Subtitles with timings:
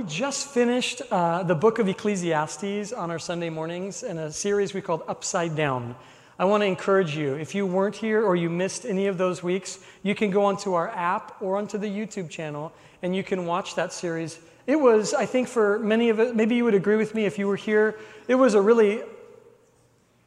[0.00, 4.72] We just finished uh, the book of Ecclesiastes on our Sunday mornings in a series
[4.72, 5.94] we called Upside Down.
[6.38, 9.42] I want to encourage you, if you weren't here or you missed any of those
[9.42, 12.72] weeks, you can go onto our app or onto the YouTube channel
[13.02, 14.38] and you can watch that series.
[14.70, 17.40] It was, I think, for many of it, maybe you would agree with me if
[17.40, 17.98] you were here,
[18.28, 19.02] it was a really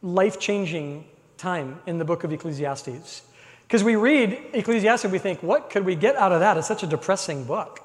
[0.01, 1.05] life changing
[1.38, 3.21] time in the book of Ecclesiastes.
[3.61, 6.57] Because we read Ecclesiastes and we think, what could we get out of that?
[6.57, 7.79] It's such a depressing book.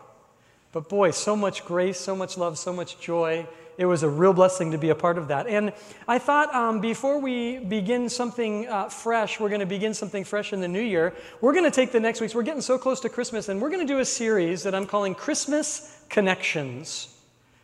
[0.72, 3.46] But boy, so much grace, so much love, so much joy.
[3.78, 5.46] It was a real blessing to be a part of that.
[5.46, 5.73] And
[6.09, 10.52] I thought um, before we begin something uh, fresh, we're going to begin something fresh
[10.52, 11.14] in the new year.
[11.41, 12.34] We're going to take the next weeks.
[12.34, 14.84] We're getting so close to Christmas, and we're going to do a series that I'm
[14.84, 17.14] calling Christmas Connections.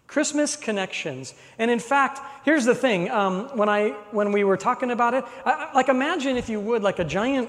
[0.06, 1.34] Christmas connections.
[1.58, 5.24] And in fact, here's the thing um, when, I, when we were talking about it,
[5.44, 7.48] I, like imagine if you would, like a giant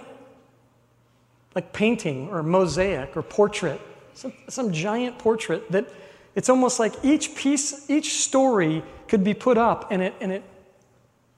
[1.54, 3.80] like painting or mosaic or portrait,
[4.14, 5.88] some, some giant portrait that
[6.36, 10.44] it's almost like each piece, each story could be put up and it, and it,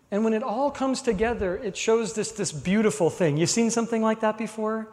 [0.10, 3.38] and when it all comes together, it shows this, this beautiful thing.
[3.38, 4.88] You've seen something like that before?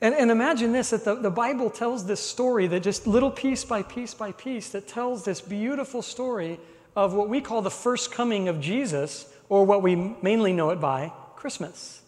[0.00, 3.64] And, and imagine this that the, the Bible tells this story that just little piece
[3.64, 6.58] by piece by piece that tells this beautiful story
[6.96, 10.80] of what we call the first coming of Jesus, or what we mainly know it
[10.80, 12.02] by Christmas.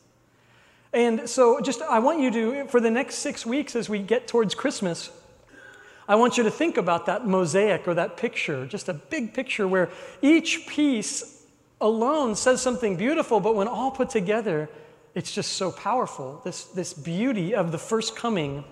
[0.93, 4.29] And so, just I want you to, for the next six weeks as we get
[4.29, 5.11] towards Christmas,
[6.09, 9.67] I want you to think about that mosaic or that picture, just a big picture
[9.67, 9.91] where
[10.23, 11.45] each piece
[11.81, 14.69] alone says something beautiful, but when all put together,
[15.15, 16.41] it's just so powerful.
[16.45, 18.65] This, this beauty of the first coming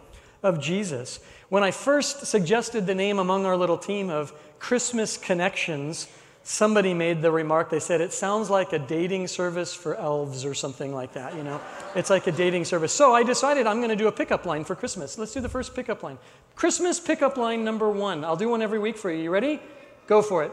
[0.43, 1.21] of Jesus.
[1.49, 6.07] When I first suggested the name among our little team of Christmas Connections,
[6.45, 10.55] somebody made the remark, they said, it sounds like a dating service for elves or
[10.55, 11.61] something like that, you know?
[11.97, 12.93] It's like a dating service.
[12.93, 15.17] So I decided I'm going to do a pickup line for Christmas.
[15.19, 16.19] Let's do the first pickup line.
[16.55, 18.25] Christmas pickup line number one.
[18.25, 19.23] I'll do one every week for you.
[19.23, 19.59] You ready?
[20.07, 20.53] Go for it.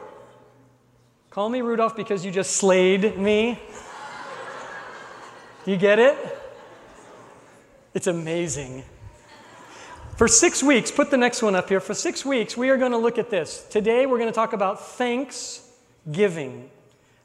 [1.30, 3.60] Call me Rudolph because you just slayed me.
[5.64, 6.18] You get it?
[7.94, 8.84] It's amazing.
[10.18, 11.80] For six weeks, put the next one up here.
[11.80, 13.64] For six weeks, we are going to look at this.
[13.70, 14.82] Today, we're going to talk about
[16.06, 16.70] thanksgiving.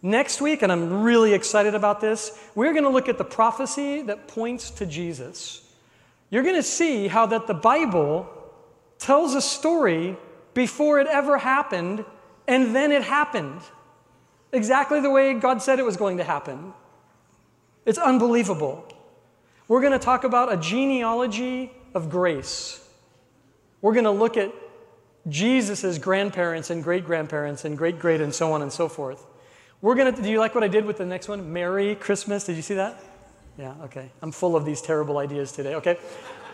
[0.03, 4.03] Next week, and I'm really excited about this, we're going to look at the prophecy
[4.03, 5.63] that points to Jesus.
[6.31, 8.29] You're going to see how that the Bible
[8.99, 10.17] tells a story
[10.55, 12.05] before it ever happened,
[12.47, 13.61] and then it happened.
[14.53, 16.73] Exactly the way God said it was going to happen.
[17.85, 18.87] It's unbelievable.
[19.69, 22.87] We're going to talk about a genealogy of grace.
[23.81, 24.53] We're going to look at
[25.29, 29.27] Jesus' grandparents and great grandparents and great great and so on and so forth.
[29.83, 31.53] We're going to, do you like what I did with the next one?
[31.53, 32.45] Merry Christmas.
[32.45, 33.03] Did you see that?
[33.59, 34.11] Yeah, okay.
[34.23, 35.99] I'm full of these terrible ideas today, okay?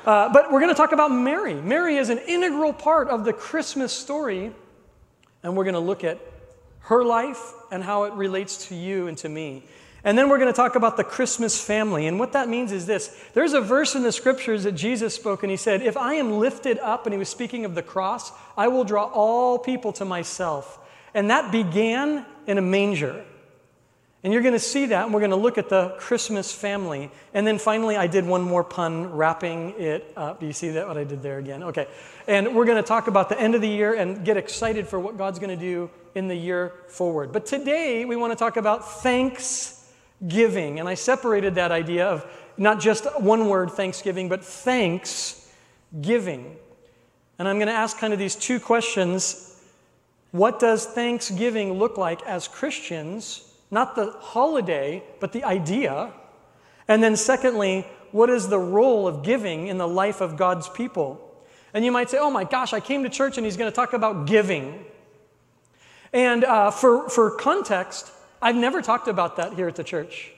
[0.05, 1.55] Uh, but we're going to talk about Mary.
[1.55, 4.53] Mary is an integral part of the Christmas story,
[5.43, 6.19] and we're going to look at
[6.81, 9.65] her life and how it relates to you and to me.
[10.05, 12.09] And then we're going to talk about the Christmas family.
[12.09, 15.43] And what that means is this there's a verse in the scriptures that Jesus spoke,
[15.43, 18.33] and he said, If I am lifted up, and he was speaking of the cross,
[18.57, 20.79] I will draw all people to myself.
[21.15, 23.25] And that began in a manger.
[24.25, 27.11] And you're going to see that, and we're going to look at the Christmas family.
[27.35, 30.39] And then finally, I did one more pun, wrapping it up.
[30.39, 31.65] Do you see that, what I did there again?
[31.65, 31.89] Okay.
[32.29, 35.01] And we're going to talk about the end of the year and get excited for
[35.01, 37.33] what God's going to do in the year forward.
[37.33, 38.89] But today, we want to talk about
[40.23, 40.79] thanksgiving.
[40.81, 45.51] And I separated that idea of not just one word, thanksgiving, but thanks
[46.01, 46.57] giving.
[47.39, 49.49] And I'm going to ask kind of these two questions
[50.31, 53.53] what does Thanksgiving look like as Christians?
[53.71, 56.11] Not the holiday, but the idea.
[56.89, 61.21] And then, secondly, what is the role of giving in the life of God's people?
[61.75, 63.77] And you might say, oh my gosh, I came to church and he's going to
[63.77, 64.87] talk about giving.
[66.15, 68.11] And uh, for, for context,
[68.43, 70.33] I've never talked about that here at the church.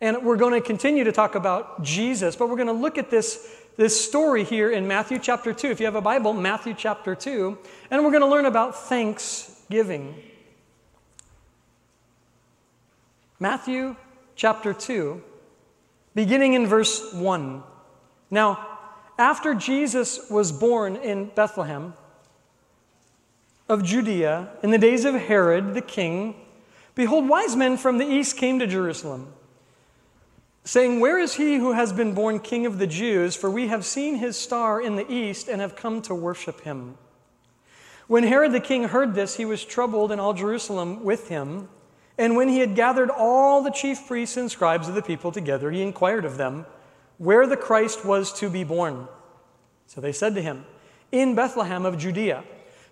[0.00, 3.08] And we're going to continue to talk about Jesus, but we're going to look at
[3.08, 5.68] this, this story here in Matthew chapter 2.
[5.68, 7.56] If you have a Bible, Matthew chapter 2,
[7.90, 10.16] and we're going to learn about thanksgiving.
[13.38, 13.94] Matthew
[14.34, 15.22] chapter 2,
[16.14, 17.62] beginning in verse 1.
[18.30, 18.78] Now,
[19.18, 21.94] after Jesus was born in Bethlehem
[23.68, 26.34] of Judea in the days of Herod the king,
[26.94, 29.32] behold, wise men from the east came to Jerusalem,
[30.64, 33.36] saying, Where is he who has been born king of the Jews?
[33.36, 36.96] For we have seen his star in the east and have come to worship him.
[38.06, 41.68] When Herod the king heard this, he was troubled, and all Jerusalem with him.
[42.18, 45.70] And when he had gathered all the chief priests and scribes of the people together,
[45.70, 46.66] he inquired of them
[47.18, 49.06] where the Christ was to be born.
[49.86, 50.64] So they said to him,
[51.12, 52.44] In Bethlehem of Judea,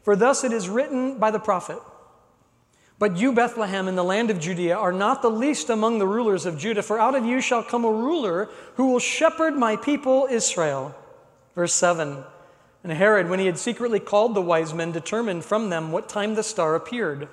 [0.03, 1.79] for thus it is written by the prophet.
[2.99, 6.47] But you, Bethlehem, in the land of Judea, are not the least among the rulers
[6.47, 10.27] of Judah, for out of you shall come a ruler who will shepherd my people
[10.29, 10.95] Israel.
[11.55, 12.25] Verse 7
[12.83, 16.35] And Herod, when he had secretly called the wise men, determined from them what time
[16.35, 17.29] the star appeared.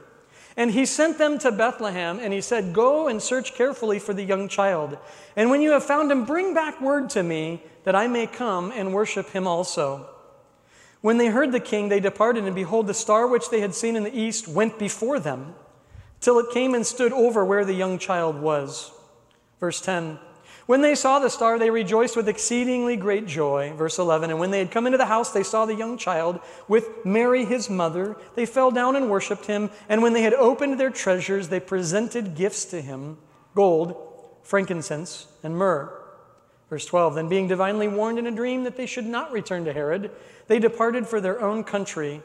[0.55, 4.23] And he sent them to Bethlehem, and he said, Go and search carefully for the
[4.23, 4.97] young child.
[5.35, 8.71] And when you have found him, bring back word to me, that I may come
[8.71, 10.09] and worship him also.
[11.05, 13.95] When they heard the king, they departed, and behold, the star which they had seen
[13.95, 15.53] in the east went before them,
[16.19, 18.91] till it came and stood over where the young child was.
[19.59, 20.17] Verse 10
[20.65, 23.71] When they saw the star, they rejoiced with exceedingly great joy.
[23.77, 26.39] Verse 11 And when they had come into the house, they saw the young child
[26.67, 28.17] with Mary his mother.
[28.33, 29.69] They fell down and worshipped him.
[29.87, 33.19] And when they had opened their treasures, they presented gifts to him
[33.53, 33.95] gold,
[34.41, 36.04] frankincense, and myrrh.
[36.69, 39.73] Verse 12 Then, being divinely warned in a dream that they should not return to
[39.73, 40.11] Herod,
[40.47, 42.21] they departed for their own country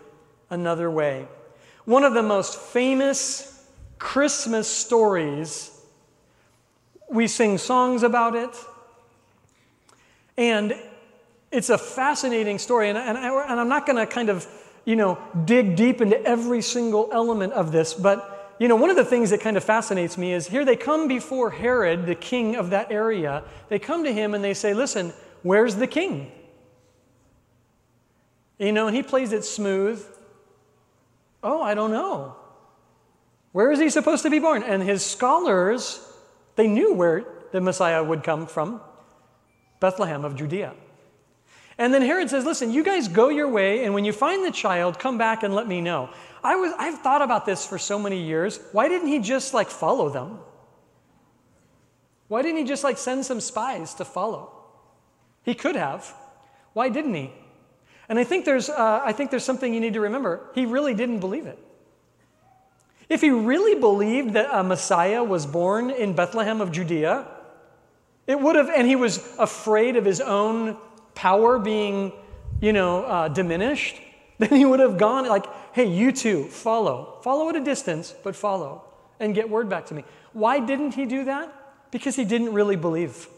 [0.49, 1.27] another way.
[1.85, 3.67] One of the most famous
[3.99, 5.79] Christmas stories,
[7.09, 8.51] we sing songs about it,
[10.37, 10.75] and
[11.51, 12.89] it's a fascinating story.
[12.89, 14.47] And, and, I, I'm not going to kind of,
[14.85, 18.97] you know, dig deep into every single element of this, but you know, one of
[18.97, 22.57] the things that kind of fascinates me is here they come before Herod, the king
[22.57, 23.43] of that area.
[23.71, 26.31] They come to him and they say, Listen, where's the king?
[28.59, 30.05] You know, and he plays it smooth.
[31.43, 32.37] Oh, I don't know.
[33.53, 34.63] Where is he supposed to be born?
[34.63, 36.07] And his scholars,
[36.57, 38.83] they knew where the Messiah would come from
[39.81, 40.75] Bethlehem of Judea.
[41.79, 44.51] And then Herod says, Listen, you guys go your way, and when you find the
[44.51, 46.11] child, come back and let me know.
[46.43, 48.61] I was, I've thought about this for so many years.
[48.73, 50.39] Why didn't he just like follow them?
[52.29, 54.53] Why didn't he just like send some spies to follow?
[55.43, 56.15] He could have.
[56.73, 57.33] Why didn't he?
[58.09, 60.51] And I think there's, uh, I think there's something you need to remember.
[60.55, 61.59] He really didn't believe it.
[63.09, 67.27] If he really believed that a Messiah was born in Bethlehem of Judea,
[68.27, 70.77] it would have, and he was afraid of his own
[71.17, 72.13] power being,
[72.61, 73.97] you know, uh, diminished,
[74.41, 77.21] then he would have gone like, hey, you two, follow.
[77.23, 78.85] Follow at a distance, but follow
[79.21, 80.05] and get word back to me.
[80.33, 81.53] Why didn't he do that?
[81.91, 83.29] Because he didn't really believe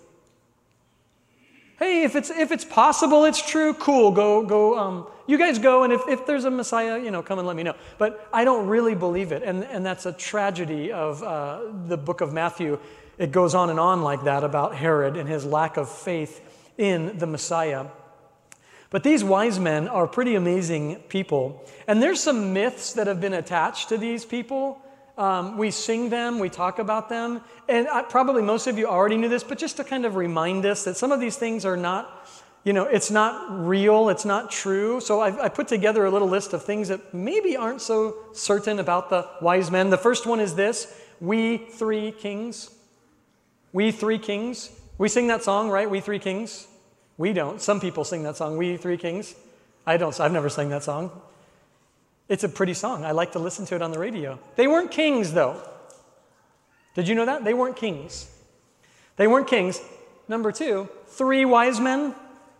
[1.82, 5.82] hey, if it's, if it's possible, it's true, cool, go, go, um, you guys go,
[5.82, 7.74] and if, if there's a Messiah, you know, come and let me know.
[7.98, 12.20] But I don't really believe it, and, and that's a tragedy of uh, the book
[12.20, 12.78] of Matthew.
[13.18, 16.40] It goes on and on like that about Herod and his lack of faith
[16.78, 17.86] in the Messiah.
[18.92, 21.64] But these wise men are pretty amazing people.
[21.88, 24.80] And there's some myths that have been attached to these people
[25.18, 29.18] um, we sing them, we talk about them, and I, probably most of you already
[29.18, 31.76] knew this, but just to kind of remind us that some of these things are
[31.76, 32.26] not,
[32.64, 35.00] you know, it's not real, it's not true.
[35.00, 38.78] So I, I put together a little list of things that maybe aren't so certain
[38.78, 39.90] about the wise men.
[39.90, 42.70] The first one is this We Three Kings.
[43.72, 44.70] We Three Kings.
[44.96, 45.90] We sing that song, right?
[45.90, 46.66] We Three Kings.
[47.18, 47.60] We don't.
[47.60, 49.34] Some people sing that song, We Three Kings.
[49.86, 50.18] I don't.
[50.20, 51.10] I've never sang that song.
[52.28, 53.04] It's a pretty song.
[53.04, 54.38] I like to listen to it on the radio.
[54.56, 55.60] They weren't kings, though.
[56.94, 57.44] Did you know that?
[57.44, 58.30] They weren't kings.
[59.16, 59.80] They weren't kings.
[60.28, 62.14] Number two, three wise men.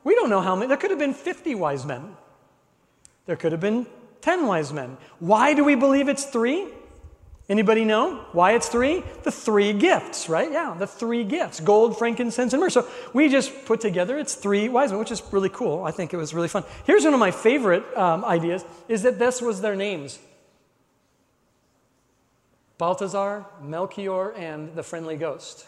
[0.05, 0.69] We don't know how many.
[0.69, 2.17] There could have been 50 wise men.
[3.27, 3.87] There could have been
[4.21, 4.97] 10 wise men.
[5.21, 6.67] Why do we believe it's three?
[7.53, 9.05] Anybody know why it's three?
[9.25, 10.51] The three gifts, right?
[10.51, 12.71] Yeah, the three gifts gold, frankincense, and myrrh.
[12.71, 15.85] So we just put together it's three wise men, which is really cool.
[15.85, 16.65] I think it was really fun.
[16.87, 20.19] Here's one of my favorite um, ideas is that this was their names
[22.79, 25.67] Balthazar, Melchior, and the friendly ghost.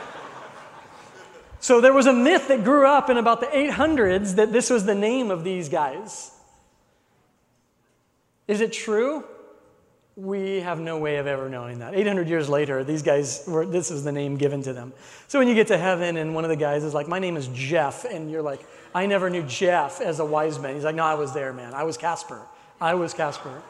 [1.60, 4.86] so there was a myth that grew up in about the 800s that this was
[4.86, 6.30] the name of these guys.
[8.48, 9.24] Is it true?
[10.14, 11.94] We have no way of ever knowing that.
[11.94, 14.92] 800 years later, these guys were, this is the name given to them.
[15.26, 17.36] So when you get to heaven and one of the guys is like, My name
[17.36, 18.60] is Jeff, and you're like,
[18.94, 20.74] I never knew Jeff as a wise man.
[20.74, 21.72] He's like, No, I was there, man.
[21.72, 22.42] I was Casper.
[22.78, 23.62] I was Casper.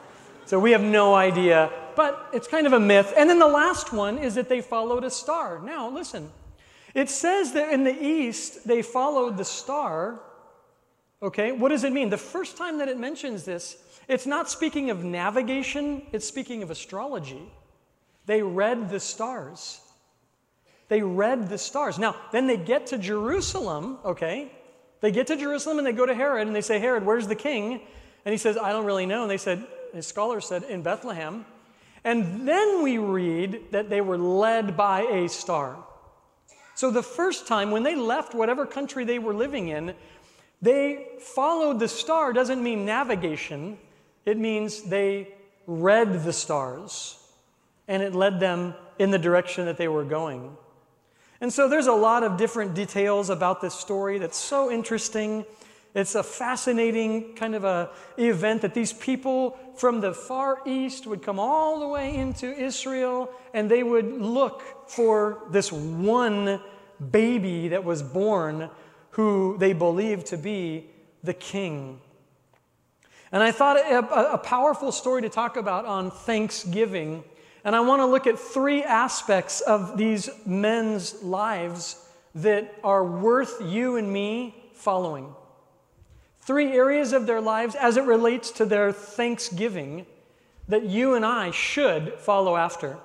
[0.47, 3.15] So we have no idea, but it's kind of a myth.
[3.17, 5.61] And then the last one is that they followed a star.
[5.61, 6.29] Now, listen,
[6.95, 10.21] it says that in the east they followed the star.
[11.23, 12.11] Okay, what does it mean?
[12.11, 13.77] The first time that it mentions this
[14.09, 17.51] it's not speaking of navigation, it's speaking of astrology.
[18.27, 19.81] They read the stars.
[20.89, 21.99] They read the stars.
[21.99, 24.53] Now, then they get to Jerusalem, okay?
[25.01, 27.35] They get to Jerusalem and they go to Herod and they say, Herod, where's the
[27.35, 27.81] king?
[28.25, 29.23] And he says, I don't really know.
[29.23, 31.45] And they said, his scholars said, in Bethlehem.
[32.05, 35.77] And then we read that they were led by a star.
[36.75, 39.95] So the first time when they left whatever country they were living in,
[40.61, 43.79] they followed the star doesn't mean navigation,
[44.25, 45.29] it means they
[45.67, 47.19] read the stars
[47.88, 50.57] and it led them in the direction that they were going.
[51.41, 55.45] And so there's a lot of different details about this story that's so interesting.
[55.93, 61.23] It's a fascinating kind of a event that these people from the far east would
[61.23, 66.61] come all the way into Israel and they would look for this one
[67.11, 68.71] baby that was born
[69.11, 70.87] who they believed to be
[71.25, 72.00] the king.
[73.33, 77.25] And I thought a, a powerful story to talk about on Thanksgiving.
[77.65, 81.97] And I want to look at three aspects of these men's lives
[82.35, 85.35] that are worth you and me following.
[86.41, 90.07] Three areas of their lives as it relates to their thanksgiving
[90.69, 92.99] that you and I should follow after.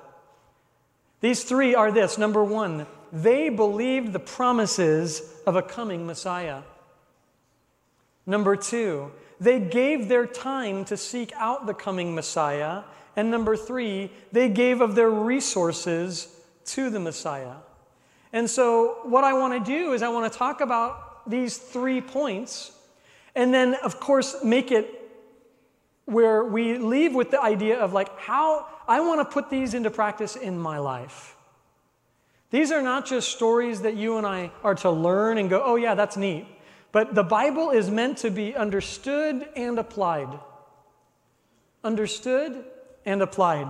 [1.22, 6.62] These three are this number one, they believed the promises of a coming Messiah.
[8.26, 12.84] Number two, they gave their time to seek out the coming Messiah.
[13.16, 16.28] And number three, they gave of their resources
[16.66, 17.56] to the Messiah.
[18.34, 22.02] And so, what I want to do is, I want to talk about these three
[22.02, 22.78] points
[23.38, 25.12] and then, of course, make it
[26.06, 29.92] where we leave with the idea of like, how I want to put these into
[29.92, 31.36] practice in my life.
[32.50, 35.76] These are not just stories that you and I are to learn and go, oh,
[35.76, 36.48] yeah, that's neat.
[36.92, 40.40] But the Bible is meant to be understood and applied.
[41.84, 42.64] Understood
[43.06, 43.68] and applied.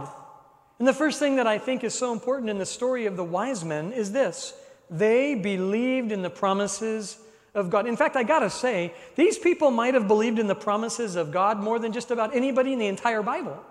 [0.80, 3.24] And the first thing that I think is so important in the story of the
[3.24, 4.54] wise men is this
[4.90, 7.18] they believed in the promises
[7.54, 7.88] of God.
[7.88, 11.60] In fact, I gotta say, these people might have believed in the promises of God
[11.60, 13.62] more than just about anybody in the entire Bible.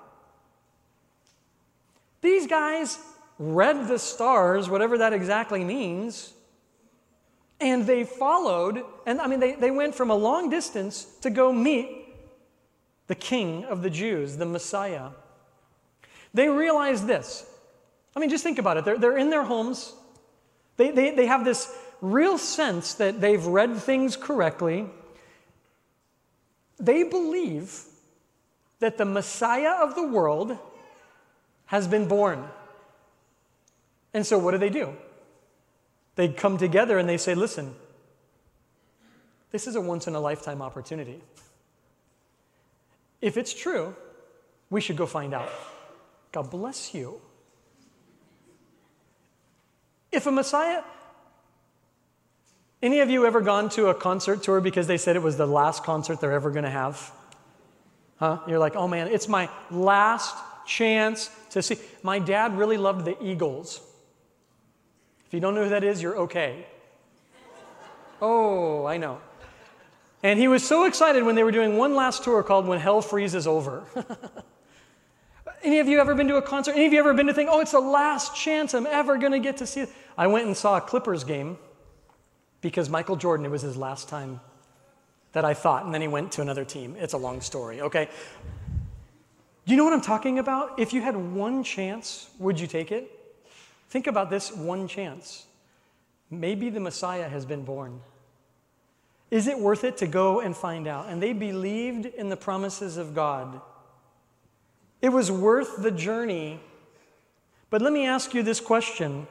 [2.20, 2.98] These guys
[3.38, 6.32] read the stars, whatever that exactly means,
[7.60, 11.52] and they followed, and I mean, they, they went from a long distance to go
[11.52, 12.14] meet
[13.06, 15.10] the king of the Jews, the Messiah.
[16.34, 17.48] They realized this.
[18.14, 18.84] I mean, just think about it.
[18.84, 19.94] They're, they're in their homes,
[20.76, 24.86] they, they, they have this real sense that they've read things correctly.
[26.78, 27.84] They believe
[28.80, 30.58] that the Messiah of the world
[31.66, 32.44] has been born.
[34.12, 34.94] And so, what do they do?
[36.16, 37.74] They come together and they say, listen,
[39.52, 41.20] this is a once in a lifetime opportunity.
[43.20, 43.94] If it's true,
[44.70, 45.50] we should go find out.
[46.32, 47.20] God bless you.
[50.10, 50.82] If a Messiah,
[52.82, 55.46] any of you ever gone to a concert tour because they said it was the
[55.46, 57.12] last concert they're ever going to have?
[58.16, 58.40] Huh?
[58.46, 60.34] You're like, oh man, it's my last
[60.66, 61.76] chance to see.
[62.02, 63.80] My dad really loved the Eagles.
[65.26, 66.66] If you don't know who that is, you're okay.
[68.20, 69.20] Oh, I know.
[70.22, 73.02] And he was so excited when they were doing one last tour called When Hell
[73.02, 73.84] Freezes Over.
[75.62, 76.72] Any of you ever been to a concert?
[76.72, 79.32] Any of you ever been to think, oh, it's the last chance I'm ever going
[79.32, 79.90] to get to see it?
[80.16, 81.58] I went and saw a Clippers game
[82.60, 84.40] because Michael Jordan, it was his last time
[85.32, 86.96] that I thought, and then he went to another team.
[86.98, 88.08] It's a long story, okay?
[89.66, 90.78] Do you know what I'm talking about?
[90.78, 93.15] If you had one chance, would you take it?
[93.88, 95.46] Think about this one chance.
[96.30, 98.00] Maybe the Messiah has been born.
[99.30, 101.08] Is it worth it to go and find out?
[101.08, 103.60] And they believed in the promises of God.
[105.02, 106.60] It was worth the journey.
[107.70, 109.26] But let me ask you this question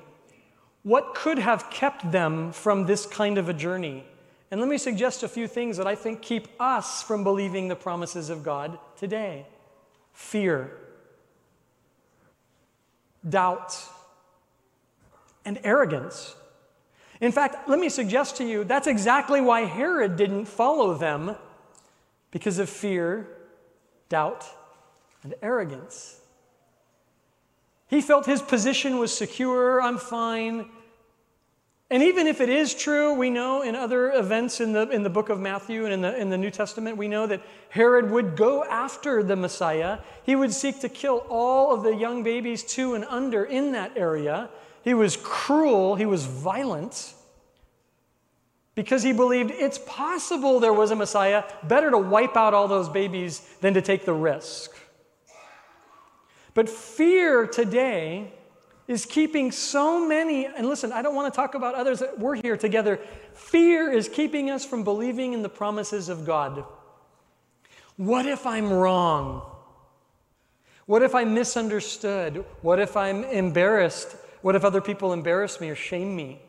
[0.84, 4.04] What could have kept them from this kind of a journey?
[4.52, 7.76] And let me suggest a few things that I think keep us from believing the
[7.76, 9.46] promises of God today
[10.14, 10.72] fear,
[13.28, 13.78] doubt,
[15.46, 16.36] and arrogance.
[17.22, 21.36] In fact, let me suggest to you that's exactly why Herod didn't follow them
[22.32, 23.28] because of fear,
[24.10, 24.46] doubt,
[25.24, 26.20] and arrogance.
[27.88, 30.70] He felt his position was secure, I'm fine.
[31.92, 35.10] And even if it is true, we know in other events in the, in the
[35.10, 38.36] book of Matthew and in the, in the New Testament, we know that Herod would
[38.36, 40.00] go after the Messiah.
[40.24, 43.92] He would seek to kill all of the young babies two and under in that
[43.96, 44.50] area
[44.86, 47.16] he was cruel, he was violent
[48.76, 51.44] because he believed it's possible there was a Messiah.
[51.64, 54.78] Better to wipe out all those babies than to take the risk.
[56.54, 58.32] But fear today
[58.88, 62.56] is keeping so many, and listen, I don't want to talk about others, we're here
[62.56, 63.00] together.
[63.34, 66.64] Fear is keeping us from believing in the promises of God.
[67.98, 69.42] What if I'm wrong?
[70.86, 72.46] What if I misunderstood?
[72.62, 74.16] What if I'm embarrassed?
[74.46, 76.40] What if other people embarrass me or shame me?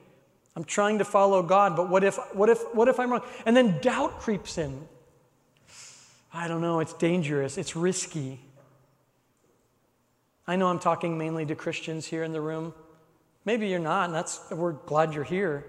[0.54, 3.22] I'm trying to follow God, but what if, what if, what if I'm wrong?
[3.46, 4.86] And then doubt creeps in.
[6.30, 8.38] I don't know, it's dangerous, it's risky.
[10.46, 12.74] I know I'm talking mainly to Christians here in the room.
[13.46, 15.64] Maybe you're not, and that's we're glad you're here.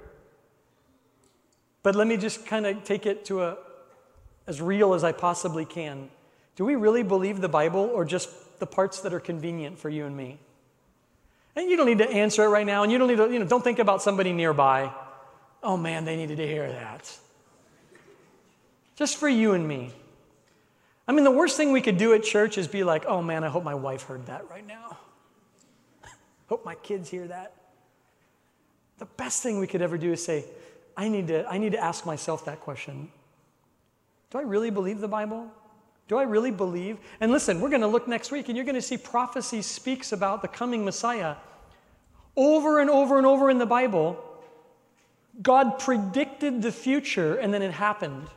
[1.81, 3.57] But let me just kind of take it to a
[4.48, 6.10] as real as I possibly can.
[6.57, 10.05] Do we really believe the Bible or just the parts that are convenient for you
[10.05, 10.39] and me?
[11.58, 13.40] And you don't need to answer it right now, and you don't need to, you
[13.40, 14.94] know, don't think about somebody nearby.
[15.64, 17.18] Oh man, they needed to hear that.
[18.96, 19.92] Just for you and me.
[21.08, 23.44] I mean, the worst thing we could do at church is be like, oh man,
[23.44, 25.00] I hope my wife heard that right now.
[26.48, 27.56] hope my kids hear that.
[29.00, 30.46] The best thing we could ever do is say,
[30.96, 33.10] I need to, I need to ask myself that question.
[34.30, 35.52] Do I really believe the Bible?
[36.08, 37.00] Do I really believe?
[37.20, 40.12] And listen, we're going to look next week and you're going to see prophecy speaks
[40.12, 41.36] about the coming Messiah.
[42.38, 44.24] Over and over and over in the Bible,
[45.41, 48.27] God predicted the future and then it happened.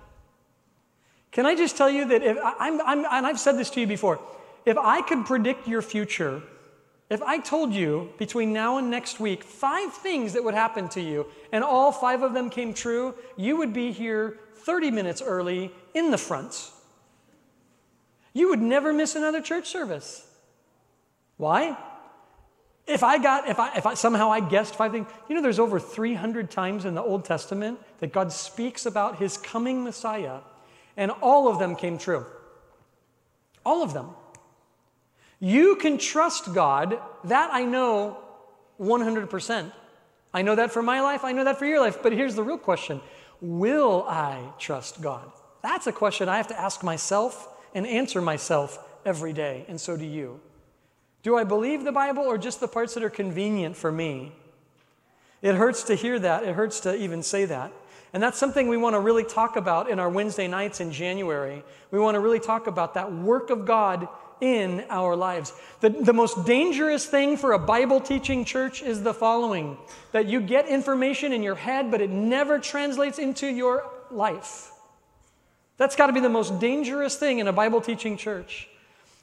[1.33, 3.87] Can I just tell you that if I'm, I'm, and I've said this to you
[3.87, 4.19] before,
[4.65, 6.43] if I could predict your future,
[7.09, 11.01] if I told you between now and next week five things that would happen to
[11.01, 15.73] you, and all five of them came true, you would be here 30 minutes early
[15.95, 16.71] in the front.
[18.33, 20.27] You would never miss another church service.
[21.37, 21.77] Why?
[22.91, 25.61] If I got, if I, if I somehow I guessed five things, you know, there's
[25.61, 30.41] over 300 times in the Old Testament that God speaks about his coming Messiah,
[30.97, 32.27] and all of them came true.
[33.65, 34.09] All of them.
[35.39, 38.19] You can trust God, that I know
[38.81, 39.71] 100%.
[40.35, 42.43] I know that for my life, I know that for your life, but here's the
[42.43, 43.01] real question
[43.41, 45.31] Will I trust God?
[45.63, 49.97] That's a question I have to ask myself and answer myself every day, and so
[49.97, 50.41] do you.
[51.23, 54.33] Do I believe the Bible or just the parts that are convenient for me?
[55.43, 56.45] It hurts to hear that.
[56.45, 57.73] It hurts to even say that.
[58.13, 61.63] And that's something we want to really talk about in our Wednesday nights in January.
[61.91, 64.09] We want to really talk about that work of God
[64.41, 65.53] in our lives.
[65.81, 69.77] The, the most dangerous thing for a Bible teaching church is the following
[70.13, 74.73] that you get information in your head, but it never translates into your life.
[75.77, 78.70] That's got to be the most dangerous thing in a Bible teaching church.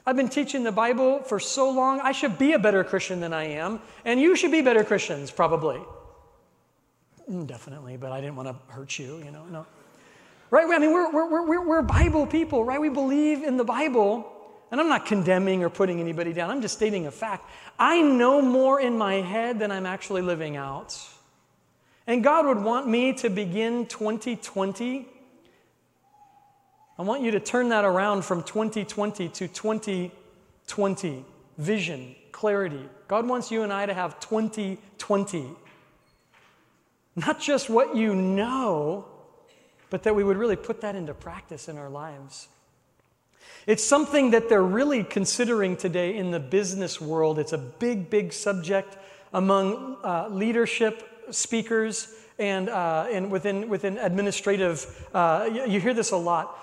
[0.08, 3.34] I've been teaching the Bible for so long, I should be a better Christian than
[3.34, 5.82] I am, and you should be better Christians, probably.
[7.30, 9.44] Mm, definitely, but I didn't want to hurt you, you know.
[9.52, 9.66] No.
[10.50, 10.66] Right?
[10.66, 12.80] I mean, we're, we're, we're, we're Bible people, right?
[12.80, 14.32] We believe in the Bible.
[14.72, 17.50] And I'm not condemning or putting anybody down, I'm just stating a fact.
[17.78, 20.98] I know more in my head than I'm actually living out.
[22.06, 25.06] And God would want me to begin 2020.
[27.00, 31.26] I want you to turn that around from 2020 to 2020.
[31.58, 32.90] Vision, clarity.
[33.08, 35.50] God wants you and I to have 2020.
[37.16, 39.06] Not just what you know,
[39.90, 42.48] but that we would really put that into practice in our lives.
[43.66, 47.38] It's something that they're really considering today in the business world.
[47.38, 48.98] It's a big, big subject
[49.34, 55.08] among uh, leadership speakers and, uh, and within, within administrative.
[55.14, 56.58] Uh, you, you hear this a lot.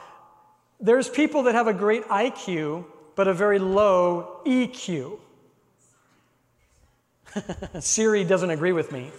[0.85, 5.19] There's people that have a great IQ, but a very low EQ.
[7.81, 9.11] Siri doesn't agree with me.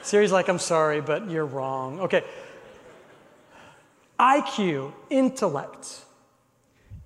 [0.00, 2.00] Siri's like, I'm sorry, but you're wrong.
[2.00, 2.24] Okay.
[4.18, 6.00] IQ, intellect.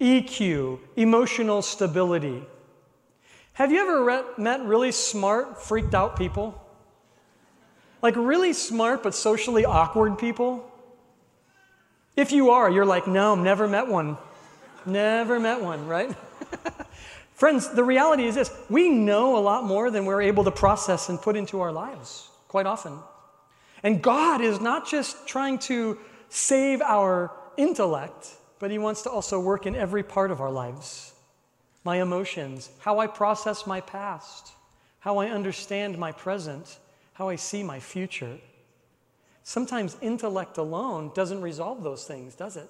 [0.01, 2.45] EQ, emotional stability.
[3.55, 6.65] Have you ever re- met really smart, freaked out people?
[8.03, 10.71] Like really smart but socially awkward people?
[12.17, 14.17] If you are, you're like, no, I've never met one.
[14.87, 16.15] Never met one, right?
[17.35, 21.09] Friends, the reality is this we know a lot more than we're able to process
[21.09, 22.99] and put into our lives quite often.
[23.83, 25.99] And God is not just trying to
[26.29, 31.13] save our intellect, but He wants to also work in every part of our lives
[31.85, 34.53] my emotions, how I process my past,
[35.01, 36.79] how I understand my present,
[37.13, 38.39] how I see my future.
[39.45, 42.69] Sometimes intellect alone doesn't resolve those things, does it?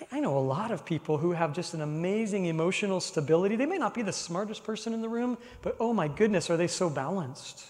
[0.00, 3.56] I, I know a lot of people who have just an amazing emotional stability.
[3.56, 6.56] They may not be the smartest person in the room, but oh my goodness, are
[6.56, 7.66] they so balanced?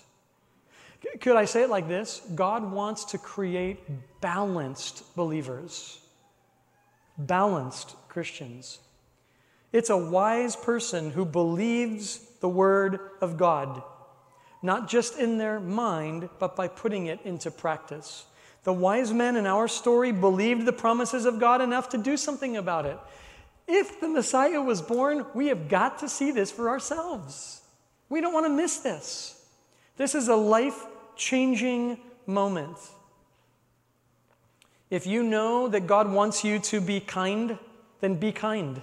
[1.21, 2.21] Could I say it like this?
[2.35, 3.81] God wants to create
[4.21, 6.03] balanced believers
[7.19, 8.79] balanced Christians.
[9.73, 13.83] It's a wise person who believes the Word of God,
[14.63, 18.25] not just in their mind, but by putting it into practice.
[18.65, 22.57] The wise men in our story believed the promises of God enough to do something
[22.57, 22.99] about it.
[23.67, 27.63] If the Messiah was born, we have got to see this for ourselves.
[28.09, 29.45] We don't want to miss this.
[29.97, 32.77] This is a life changing moment.
[34.91, 37.59] If you know that God wants you to be kind,
[38.01, 38.83] then be kind.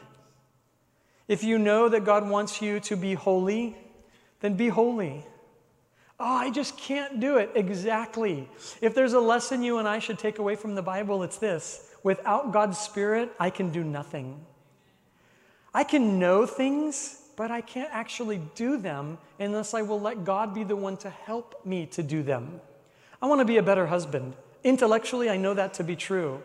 [1.28, 3.78] If you know that God wants you to be holy,
[4.40, 5.24] then be holy.
[6.20, 7.52] Oh, I just can't do it.
[7.56, 8.50] Exactly.
[8.82, 11.86] If there's a lesson you and I should take away from the Bible, it's this
[12.04, 14.46] without God's Spirit, I can do nothing.
[15.74, 20.54] I can know things, but I can't actually do them unless I will let God
[20.54, 22.60] be the one to help me to do them.
[23.22, 24.34] I want to be a better husband.
[24.64, 26.42] Intellectually, I know that to be true.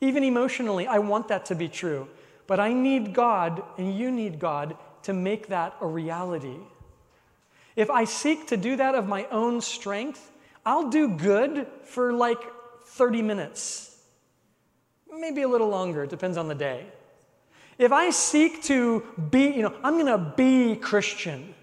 [0.00, 2.08] Even emotionally, I want that to be true.
[2.46, 6.56] But I need God, and you need God, to make that a reality.
[7.78, 10.32] If I seek to do that of my own strength,
[10.66, 12.40] I'll do good for like
[12.86, 13.96] 30 minutes,
[15.16, 16.86] maybe a little longer, it depends on the day.
[17.78, 21.54] If I seek to be, you know, I'm going to be Christian,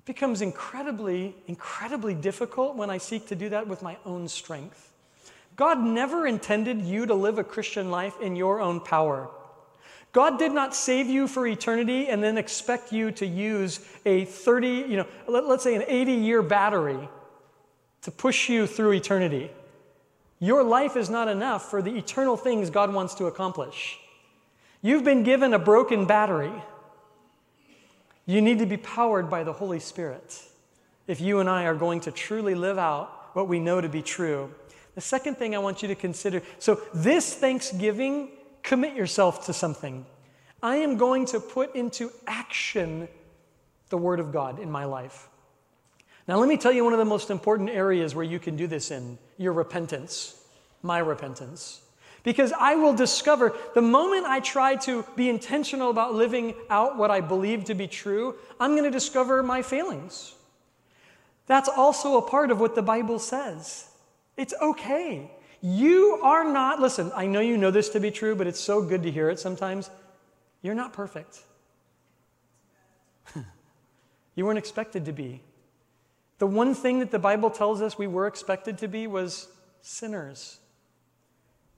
[0.00, 4.92] it becomes incredibly, incredibly difficult when I seek to do that with my own strength.
[5.54, 9.30] God never intended you to live a Christian life in your own power.
[10.14, 14.68] God did not save you for eternity and then expect you to use a 30,
[14.68, 17.08] you know, let, us say an 80 year battery
[18.02, 19.50] to push you through eternity.
[20.38, 23.98] Your life is not enough for the eternal things God wants to accomplish.
[24.82, 26.52] You've been given a broken battery.
[28.24, 30.44] You need to be powered by the Holy Spirit
[31.08, 34.00] if you and I are going to truly live out what we know to be
[34.00, 34.54] true.
[34.94, 38.28] The second thing I want you to consider so, this Thanksgiving,
[38.64, 40.04] commit yourself to something.
[40.60, 43.06] I am going to put into action
[43.90, 45.28] the Word of God in my life.
[46.26, 48.66] Now, let me tell you one of the most important areas where you can do
[48.66, 50.42] this in your repentance,
[50.82, 51.82] my repentance.
[52.22, 57.10] Because I will discover the moment I try to be intentional about living out what
[57.10, 60.34] I believe to be true, I'm going to discover my failings.
[61.46, 63.90] That's also a part of what the Bible says.
[64.38, 65.30] It's okay.
[65.66, 68.82] You are not, listen, I know you know this to be true, but it's so
[68.82, 69.88] good to hear it sometimes.
[70.60, 71.38] You're not perfect.
[74.34, 75.40] you weren't expected to be.
[76.36, 79.48] The one thing that the Bible tells us we were expected to be was
[79.80, 80.58] sinners.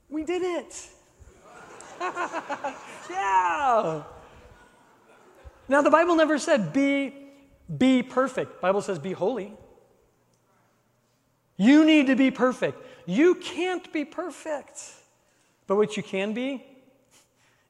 [0.08, 0.88] We did it.
[3.08, 4.02] yeah.
[5.68, 7.14] Now the Bible never said be
[7.78, 8.60] be perfect.
[8.60, 9.52] Bible says be holy.
[11.56, 12.82] You need to be perfect.
[13.06, 14.80] You can't be perfect.
[15.66, 16.64] But what you can be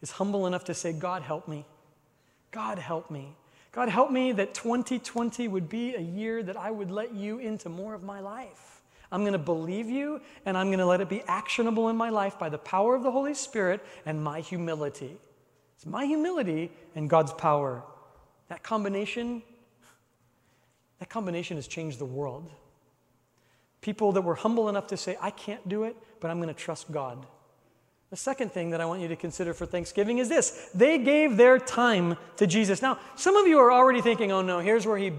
[0.03, 1.65] is humble enough to say, God, help me.
[2.51, 3.35] God, help me.
[3.73, 7.69] God, help me that 2020 would be a year that I would let you into
[7.69, 8.81] more of my life.
[9.13, 12.09] I'm going to believe you and I'm going to let it be actionable in my
[12.09, 15.17] life by the power of the Holy Spirit and my humility.
[15.77, 17.83] It's my humility and God's power.
[18.49, 19.43] That combination,
[20.99, 22.51] that combination has changed the world.
[23.87, 26.61] People that were humble enough to say, I can't do it, but I'm going to
[26.61, 27.25] trust God.
[28.11, 31.37] The second thing that I want you to consider for Thanksgiving is this they gave
[31.37, 32.83] their time to Jesus.
[32.83, 35.13] Now, some of you are already thinking, oh no, here's where he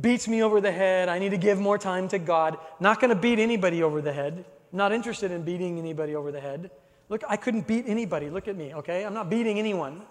[0.00, 1.08] beats me over the head.
[1.08, 2.58] I need to give more time to God.
[2.80, 4.44] Not going to beat anybody over the head.
[4.72, 6.72] Not interested in beating anybody over the head.
[7.08, 8.30] Look, I couldn't beat anybody.
[8.30, 9.04] Look at me, okay?
[9.04, 10.02] I'm not beating anyone.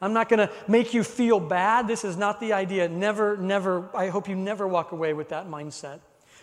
[0.00, 1.86] I'm not going to make you feel bad.
[1.86, 2.88] This is not the idea.
[2.88, 6.00] Never, never, I hope you never walk away with that mindset.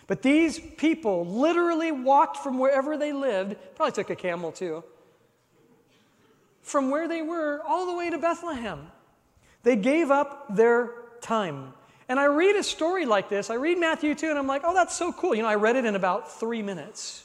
[0.10, 4.84] But these people literally walked from wherever they lived, probably took a camel too,
[6.64, 8.88] from where they were all the way to Bethlehem.
[9.62, 11.74] They gave up their time.
[12.08, 13.52] And I read a story like this.
[13.52, 15.36] I read Matthew 2, and I'm like, oh, that's so cool.
[15.36, 17.24] You know, I read it in about three minutes.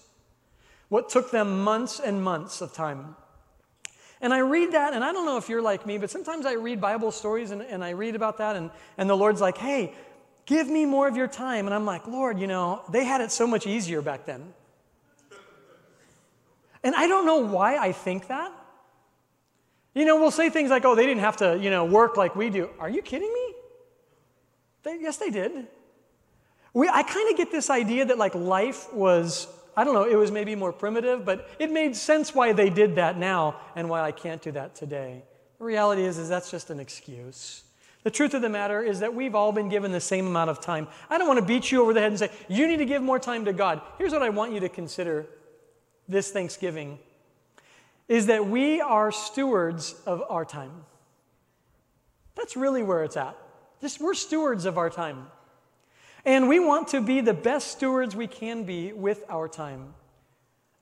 [0.91, 3.17] What took them months and months of time.
[4.21, 6.53] And I read that, and I don't know if you're like me, but sometimes I
[6.53, 9.95] read Bible stories and, and I read about that, and, and the Lord's like, hey,
[10.47, 11.67] give me more of your time.
[11.67, 14.53] And I'm like, Lord, you know, they had it so much easier back then.
[16.83, 18.53] And I don't know why I think that.
[19.95, 22.35] You know, we'll say things like, oh, they didn't have to, you know, work like
[22.35, 22.69] we do.
[22.79, 23.55] Are you kidding me?
[24.83, 25.69] They, yes, they did.
[26.75, 30.17] We, I kind of get this idea that like life was, I don't know, it
[30.17, 34.03] was maybe more primitive, but it made sense why they did that now and why
[34.03, 35.23] I can't do that today.
[35.59, 37.63] The reality is, is that's just an excuse.
[38.05, 40.61] The truth of the matter is that we've all been given the same amount of
[40.61, 40.89] time.
[41.11, 43.03] I don't want to beat you over the head and say, you need to give
[43.03, 43.81] more time to God.
[43.99, 45.27] Here's what I want you to consider
[46.07, 46.99] this Thanksgiving
[48.07, 50.85] is that we are stewards of our time.
[52.35, 53.37] That's really where it's at.
[53.81, 55.27] Just we're stewards of our time.
[56.27, 59.95] And we want to be the best stewards we can be with our time.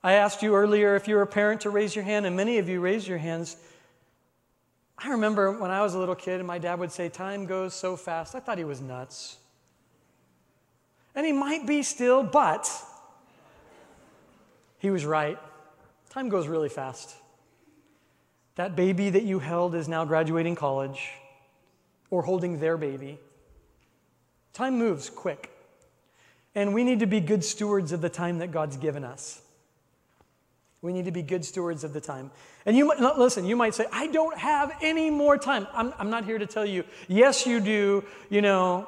[0.03, 2.67] I asked you earlier if you're a parent to raise your hand, and many of
[2.67, 3.55] you raised your hands.
[5.03, 7.73] I remember when I was a little kid and my dad would say, Time goes
[7.73, 8.35] so fast.
[8.35, 9.37] I thought he was nuts.
[11.13, 12.71] And he might be still, but
[14.79, 15.37] he was right.
[16.09, 17.15] Time goes really fast.
[18.55, 21.11] That baby that you held is now graduating college
[22.09, 23.19] or holding their baby.
[24.53, 25.49] Time moves quick.
[26.55, 29.41] And we need to be good stewards of the time that God's given us.
[30.81, 32.29] We need to be good stewards of the time.
[32.65, 35.67] And you might, listen, you might say, I don't have any more time.
[35.73, 38.87] I'm, I'm not here to tell you, yes, you do, you know,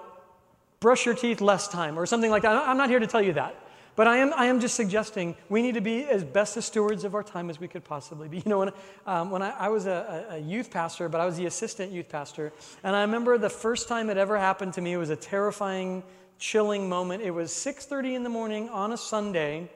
[0.79, 2.55] brush your teeth less time or something like that.
[2.55, 3.55] I'm not here to tell you that.
[3.95, 7.05] But I am, I am just suggesting we need to be as best as stewards
[7.05, 8.37] of our time as we could possibly be.
[8.37, 8.71] You know, when,
[9.05, 12.09] um, when I, I was a, a, youth pastor, but I was the assistant youth
[12.09, 12.51] pastor,
[12.83, 16.03] and I remember the first time it ever happened to me, it was a terrifying,
[16.39, 17.23] chilling moment.
[17.23, 19.69] It was 6.30 in the morning on a Sunday.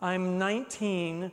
[0.00, 1.32] I'm 19,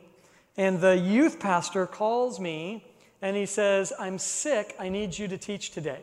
[0.56, 2.84] and the youth pastor calls me,
[3.20, 4.74] and he says, I'm sick.
[4.78, 6.00] I need you to teach today.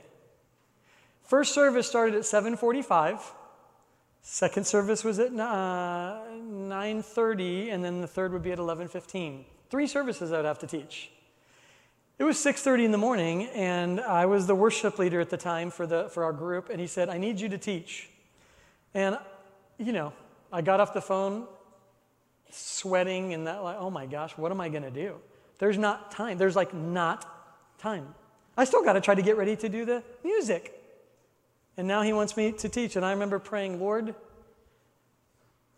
[1.24, 3.32] First service started at 745.
[4.22, 9.44] Second service was at uh, 9:30, and then the third would be at 11:15.
[9.70, 11.12] Three services I would have to teach.
[12.20, 15.70] It was 6:30 in the morning, and I was the worship leader at the time
[15.70, 16.70] for the for our group.
[16.70, 18.10] And he said, "I need you to teach."
[18.94, 19.18] And
[19.78, 20.14] you know,
[20.54, 21.46] I got off the phone,
[22.54, 25.16] sweating, and that like, oh my gosh, what am I going to do?
[25.60, 26.38] There's not time.
[26.38, 27.26] There's like not
[27.80, 28.14] time.
[28.58, 30.80] I still got to try to get ready to do the music.
[31.78, 32.96] And now he wants me to teach.
[32.96, 34.14] And I remember praying, Lord,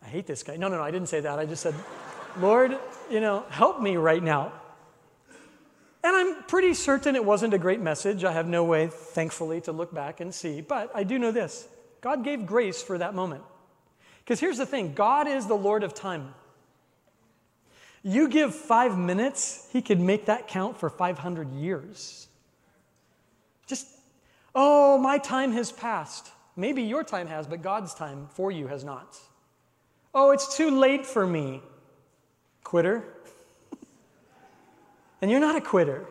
[0.03, 0.57] I hate this guy.
[0.57, 1.39] No, no, no, I didn't say that.
[1.39, 1.73] I just said,
[2.39, 2.77] Lord,
[3.09, 4.51] you know, help me right now.
[6.03, 8.23] And I'm pretty certain it wasn't a great message.
[8.23, 10.61] I have no way, thankfully, to look back and see.
[10.61, 11.67] But I do know this
[12.01, 13.43] God gave grace for that moment.
[14.23, 16.33] Because here's the thing God is the Lord of time.
[18.07, 22.27] You give five minutes, He could make that count for 500 years.
[23.65, 23.87] Just
[24.53, 26.31] Oh, my time has passed.
[26.55, 29.17] Maybe your time has, but God's time for you has not.
[30.13, 31.61] Oh, it's too late for me.
[32.63, 33.03] Quitter.
[35.21, 36.05] and you're not a quitter.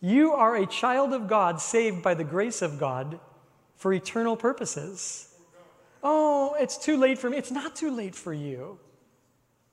[0.00, 3.18] You are a child of God, saved by the grace of God
[3.76, 5.34] for eternal purposes.
[6.02, 7.38] Oh, it's too late for me.
[7.38, 8.78] It's not too late for you.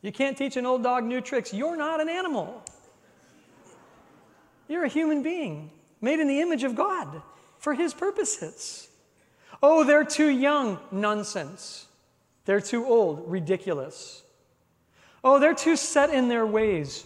[0.04, 1.54] You can't teach an old dog new tricks.
[1.54, 2.62] You're not an animal.
[4.68, 7.22] You're a human being made in the image of God
[7.58, 8.90] for his purposes.
[9.64, 10.78] Oh, they're too young.
[10.92, 11.88] Nonsense.
[12.44, 13.24] They're too old.
[13.32, 14.22] Ridiculous.
[15.24, 17.06] Oh, they're too set in their ways.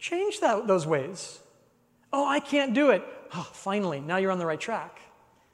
[0.00, 1.38] Change that, those ways.
[2.12, 3.04] Oh, I can't do it.
[3.34, 5.00] Oh, finally, now you're on the right track.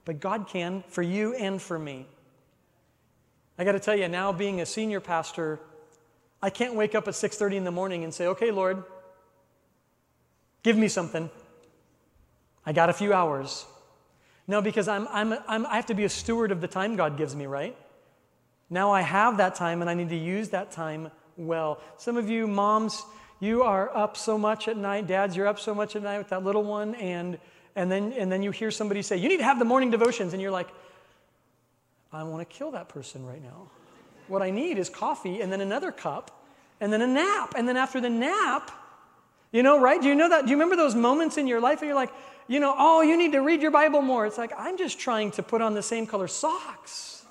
[0.06, 2.06] But God can for you and for me.
[3.58, 5.60] I got to tell you, now being a senior pastor,
[6.40, 8.84] I can't wake up at 6:30 in the morning and say, "Okay, Lord,
[10.62, 11.30] give me something.
[12.64, 13.64] I got a few hours.
[14.46, 17.16] No, because I'm, I'm, I'm, I have to be a steward of the time God
[17.16, 17.76] gives me, right?
[18.70, 21.80] Now I have that time and I need to use that time well.
[21.96, 23.02] Some of you moms,
[23.40, 25.06] you are up so much at night.
[25.06, 26.94] Dads, you're up so much at night with that little one.
[26.96, 27.38] And,
[27.76, 30.32] and, then, and then you hear somebody say, You need to have the morning devotions.
[30.32, 30.68] And you're like,
[32.12, 33.70] I want to kill that person right now.
[34.28, 36.44] What I need is coffee and then another cup
[36.80, 37.54] and then a nap.
[37.56, 38.70] And then after the nap,
[39.52, 40.00] you know, right?
[40.00, 40.44] Do you know that?
[40.44, 42.12] Do you remember those moments in your life and you're like,
[42.46, 44.26] you know, oh, you need to read your Bible more.
[44.26, 47.24] It's like, I'm just trying to put on the same color socks.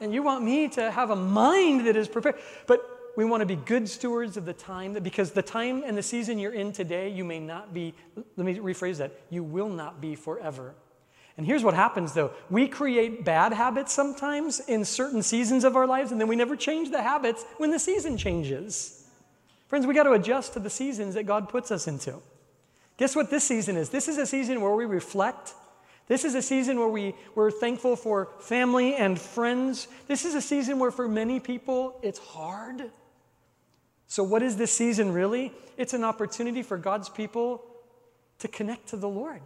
[0.00, 2.36] And you want me to have a mind that is prepared.
[2.66, 6.02] But we want to be good stewards of the time because the time and the
[6.02, 7.94] season you're in today, you may not be,
[8.36, 10.74] let me rephrase that, you will not be forever.
[11.36, 15.86] And here's what happens though we create bad habits sometimes in certain seasons of our
[15.86, 19.06] lives, and then we never change the habits when the season changes.
[19.68, 22.16] Friends, we got to adjust to the seasons that God puts us into.
[22.98, 23.88] Guess what this season is?
[23.88, 25.54] This is a season where we reflect.
[26.08, 29.88] This is a season where we, we're thankful for family and friends.
[30.08, 32.90] This is a season where, for many people, it's hard.
[34.08, 35.52] So, what is this season really?
[35.78, 37.64] It's an opportunity for God's people
[38.40, 39.40] to connect to the Lord.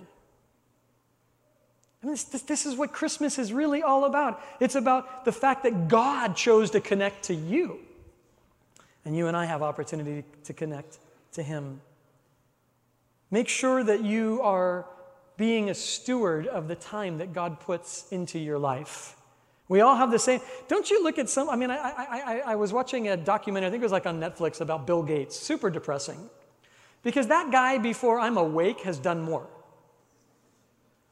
[2.06, 4.40] This, this, this, is what Christmas is really all about.
[4.60, 7.80] It's about the fact that God chose to connect to you.
[9.04, 10.98] And you and I have opportunity to connect
[11.32, 11.80] to Him.
[13.32, 14.86] Make sure that you are
[15.36, 19.16] being a steward of the time that God puts into your life.
[19.68, 20.40] We all have the same.
[20.68, 21.50] Don't you look at some?
[21.50, 24.06] I mean, I, I, I, I, was watching a documentary, I think it was like
[24.06, 25.36] on Netflix, about Bill Gates.
[25.36, 26.30] Super depressing.
[27.02, 29.48] Because that guy, before I'm awake, has done more.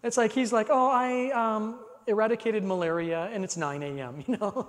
[0.04, 4.22] It's like he's like, oh, I, um, eradicated malaria and it's 9 a.m.
[4.28, 4.68] You know,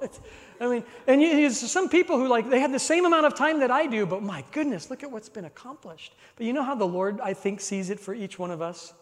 [0.59, 3.59] I mean, and you, some people who like they have the same amount of time
[3.59, 6.15] that I do, but my goodness, look at what's been accomplished.
[6.35, 8.93] But you know how the Lord, I think, sees it for each one of us.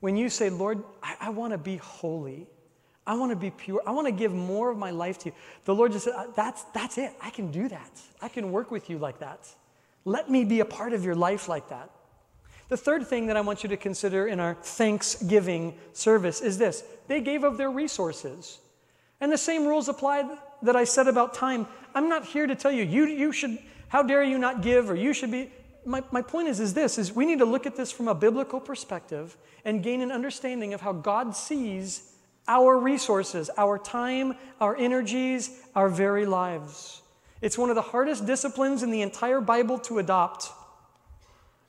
[0.00, 2.46] When you say, Lord, I, I want to be holy.
[3.06, 3.82] I want to be pure.
[3.86, 5.34] I want to give more of my life to you.
[5.64, 7.12] The Lord just said, that's, that's it.
[7.20, 8.00] I can do that.
[8.20, 9.48] I can work with you like that.
[10.04, 11.90] Let me be a part of your life like that.
[12.68, 16.84] The third thing that I want you to consider in our Thanksgiving service is this
[17.08, 18.58] they gave of their resources.
[19.20, 21.66] And the same rules apply that I said about time.
[21.94, 24.94] I'm not here to tell you, you, you should, how dare you not give, or
[24.94, 25.50] you should be.
[25.86, 28.14] My, my point is, is this is we need to look at this from a
[28.14, 32.14] biblical perspective and gain an understanding of how God sees
[32.48, 37.02] our resources, our time, our energies, our very lives.
[37.40, 40.50] It's one of the hardest disciplines in the entire Bible to adopt.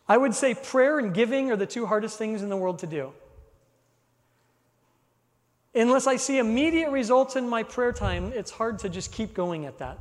[0.07, 2.87] I would say prayer and giving are the two hardest things in the world to
[2.87, 3.13] do.
[5.73, 9.65] Unless I see immediate results in my prayer time, it's hard to just keep going
[9.65, 9.99] at that.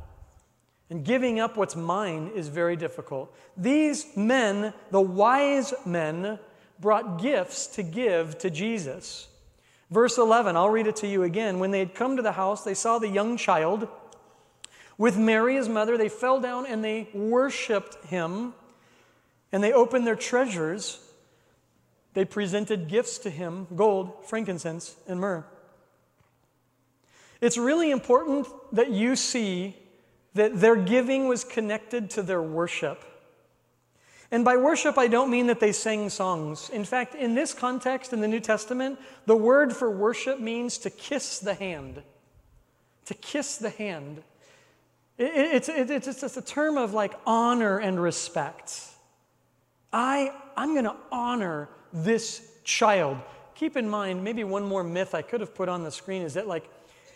[0.89, 3.35] And giving up what's mine is very difficult.
[3.57, 6.39] These men, the wise men,
[6.79, 9.27] brought gifts to give to Jesus.
[9.89, 11.59] Verse 11, I'll read it to you again.
[11.59, 13.87] When they had come to the house, they saw the young child
[14.97, 15.97] with Mary, his mother.
[15.97, 18.53] They fell down and they worshiped him
[19.55, 20.99] and they opened their treasures.
[22.13, 25.45] They presented gifts to him gold, frankincense, and myrrh.
[27.39, 29.77] It's really important that you see
[30.33, 33.05] that their giving was connected to their worship.
[34.29, 36.69] And by worship, I don't mean that they sang songs.
[36.69, 40.89] In fact, in this context in the New Testament, the word for worship means to
[40.89, 42.03] kiss the hand.
[43.05, 44.21] To kiss the hand.
[45.17, 48.94] It's, it's, it's a term of like honor and respect.
[49.95, 53.17] I, I'm going to honor this child.
[53.55, 56.33] Keep in mind, maybe one more myth I could have put on the screen is
[56.33, 56.69] that like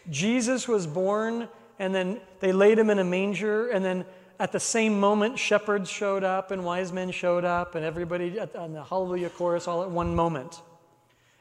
[0.09, 4.05] Jesus was born and then they laid him in a manger and then
[4.39, 8.71] at the same moment shepherds showed up and wise men showed up and everybody on
[8.71, 10.61] the hallelujah chorus all at one moment.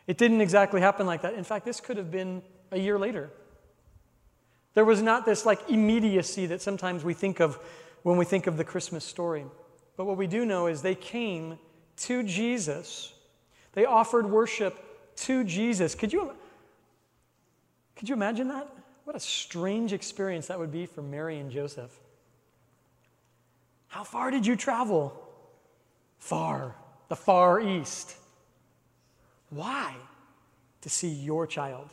[0.08, 1.34] It didn't exactly happen like that.
[1.34, 3.30] In fact, this could have been a year later.
[4.74, 7.60] There was not this like immediacy that sometimes we think of
[8.02, 9.44] when we think of the Christmas story.
[9.98, 11.58] But what we do know is they came
[11.98, 13.12] to Jesus.
[13.72, 15.96] They offered worship to Jesus.
[15.96, 16.32] Could you,
[17.96, 18.68] could you imagine that?
[19.02, 21.90] What a strange experience that would be for Mary and Joseph.
[23.88, 25.20] How far did you travel?
[26.20, 26.76] Far,
[27.08, 28.14] the far east.
[29.50, 29.96] Why?
[30.82, 31.90] To see your child.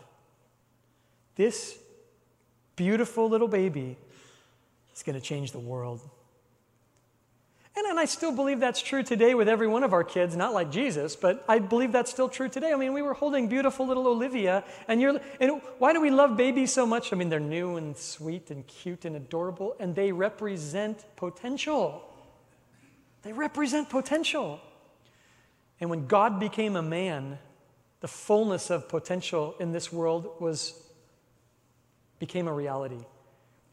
[1.38, 1.76] This
[2.76, 3.98] beautiful little baby
[4.96, 6.02] is going to change the world.
[7.78, 10.54] And, and I still believe that's true today with every one of our kids, not
[10.54, 12.72] like Jesus, but I believe that's still true today.
[12.72, 16.38] I mean, we were holding beautiful little Olivia, and you're, and why do we love
[16.38, 17.12] babies so much?
[17.12, 22.02] I mean, they're new and sweet and cute and adorable, and they represent potential.
[23.24, 24.62] They represent potential.
[25.82, 27.40] And when God became a man,
[28.00, 30.82] the fullness of potential in this world was
[32.20, 33.04] became a reality.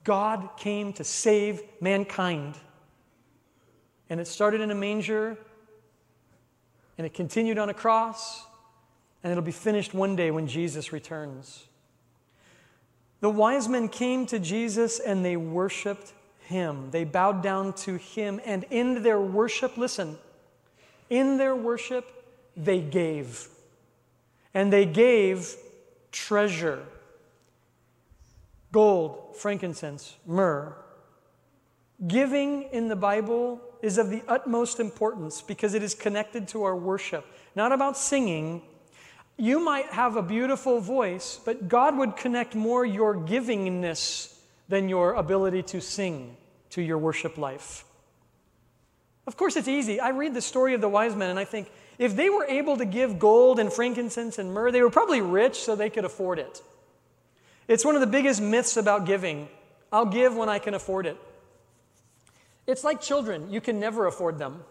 [0.04, 2.56] God came to save mankind.
[4.12, 5.38] And it started in a manger,
[6.98, 8.44] and it continued on a cross,
[9.24, 11.64] and it'll be finished one day when Jesus returns.
[13.22, 16.12] The wise men came to Jesus and they worshiped
[16.44, 16.90] him.
[16.90, 20.18] They bowed down to him, and in their worship, listen,
[21.08, 22.12] in their worship,
[22.54, 23.48] they gave.
[24.52, 25.56] And they gave
[26.10, 26.82] treasure
[28.72, 30.76] gold, frankincense, myrrh.
[32.06, 36.76] Giving in the Bible is of the utmost importance because it is connected to our
[36.76, 38.62] worship, not about singing.
[39.36, 45.14] You might have a beautiful voice, but God would connect more your givingness than your
[45.14, 46.36] ability to sing
[46.70, 47.84] to your worship life.
[49.26, 50.00] Of course, it's easy.
[50.00, 52.76] I read the story of the wise men and I think if they were able
[52.78, 56.38] to give gold and frankincense and myrrh, they were probably rich so they could afford
[56.38, 56.62] it.
[57.68, 59.48] It's one of the biggest myths about giving.
[59.92, 61.16] I'll give when I can afford it.
[62.66, 64.64] It's like children, you can never afford them.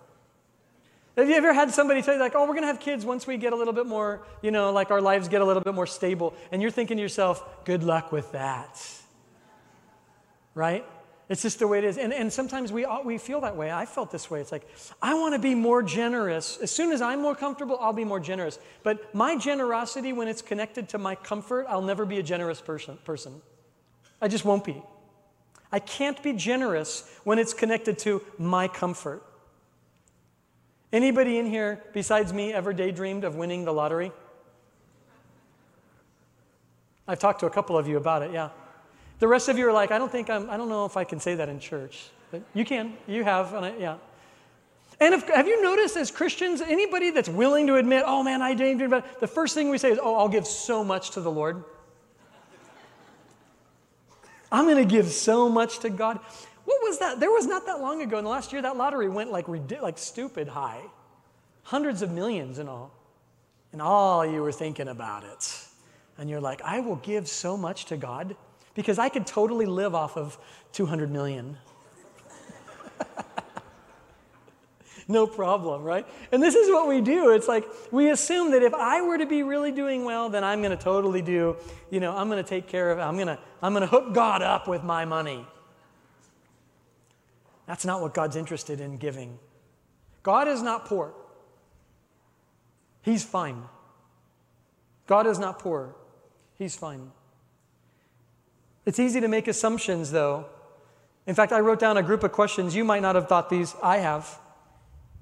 [1.17, 3.27] Have you ever had somebody tell you, like, oh, we're going to have kids once
[3.27, 5.73] we get a little bit more, you know, like our lives get a little bit
[5.73, 6.33] more stable?
[6.51, 8.81] And you're thinking to yourself, good luck with that.
[10.55, 10.85] Right?
[11.27, 11.97] It's just the way it is.
[11.97, 13.71] And, and sometimes we, we feel that way.
[13.71, 14.39] I felt this way.
[14.39, 14.67] It's like,
[15.01, 16.57] I want to be more generous.
[16.61, 18.57] As soon as I'm more comfortable, I'll be more generous.
[18.83, 22.97] But my generosity, when it's connected to my comfort, I'll never be a generous person.
[23.03, 23.41] person.
[24.21, 24.81] I just won't be.
[25.71, 29.23] I can't be generous when it's connected to my comfort.
[30.91, 34.11] Anybody in here besides me ever daydreamed of winning the lottery?
[37.07, 38.49] I've talked to a couple of you about it, yeah.
[39.19, 41.03] The rest of you are like, I don't think I'm, I don't know if I
[41.03, 42.09] can say that in church.
[42.31, 43.97] But you can, you have, and I, yeah.
[44.99, 48.53] And if, have you noticed as Christians, anybody that's willing to admit, oh man, I
[48.53, 51.21] didn't do that, the first thing we say is, oh, I'll give so much to
[51.21, 51.63] the Lord.
[54.51, 56.19] I'm going to give so much to God.
[56.65, 57.19] What was that?
[57.19, 59.97] There was not that long ago in the last year that lottery went like, like
[59.97, 60.81] stupid high,
[61.63, 62.91] hundreds of millions and all.
[63.71, 65.65] And all you were thinking about it.
[66.17, 68.35] And you're like, I will give so much to God
[68.75, 70.37] because I could totally live off of
[70.73, 71.57] 200 million.
[75.17, 76.07] no problem, right?
[76.31, 77.31] And this is what we do.
[77.31, 80.61] It's like we assume that if I were to be really doing well, then I'm
[80.61, 81.57] going to totally do,
[81.89, 82.99] you know, I'm going to take care of.
[82.99, 85.45] I'm going to I'm going to hook God up with my money.
[87.67, 89.37] That's not what God's interested in giving.
[90.23, 91.13] God is not poor.
[93.01, 93.63] He's fine.
[95.07, 95.95] God is not poor.
[96.57, 97.11] He's fine.
[98.85, 100.47] It's easy to make assumptions, though.
[101.27, 102.75] In fact, I wrote down a group of questions.
[102.75, 103.75] You might not have thought these.
[103.81, 104.40] I have.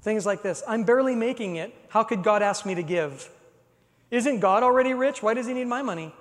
[0.02, 1.74] Things like this I'm barely making it.
[1.90, 3.30] How could God ask me to give?
[4.12, 5.22] Isn't God already rich?
[5.22, 6.14] Why does he need my money?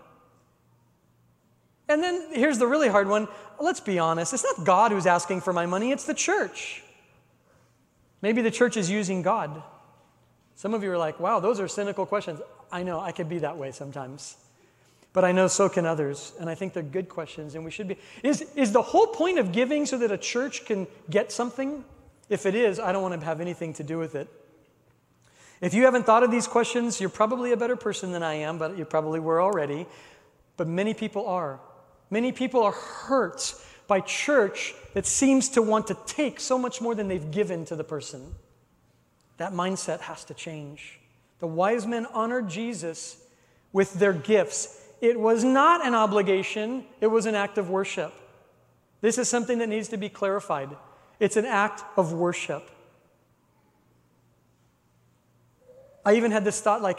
[1.89, 3.29] And then here's the really hard one.
[3.59, 4.35] Let's be honest.
[4.35, 6.83] It's not God who's asking for my money, it's the church.
[8.21, 9.63] Maybe the church is using God.
[10.57, 12.41] Some of you are like, wow, those are cynical questions.
[12.71, 14.37] I know, I could be that way sometimes.
[15.13, 16.33] But I know so can others.
[16.41, 17.97] And I think they're good questions, and we should be.
[18.25, 21.85] Is, is the whole point of giving so that a church can get something?
[22.29, 24.29] If it is, I don't want to have anything to do with it.
[25.61, 28.59] If you haven't thought of these questions, you're probably a better person than I am,
[28.59, 29.87] but you probably were already.
[30.57, 31.61] But many people are.
[32.11, 33.55] Many people are hurt
[33.87, 37.77] by church that seems to want to take so much more than they've given to
[37.77, 38.35] the person.
[39.39, 41.01] That mindset has to change.
[41.41, 43.17] The wise men honored Jesus
[43.73, 44.85] with their gifts.
[45.01, 48.13] It was not an obligation, it was an act of worship.
[49.01, 50.71] This is something that needs to be clarified.
[51.21, 52.71] It's an act of worship.
[56.05, 56.99] I even had this thought like,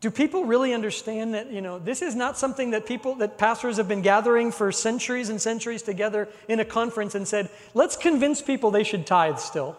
[0.00, 3.78] do people really understand that, you know, this is not something that people, that pastors
[3.78, 8.42] have been gathering for centuries and centuries together in a conference and said, let's convince
[8.42, 9.76] people they should tithe still.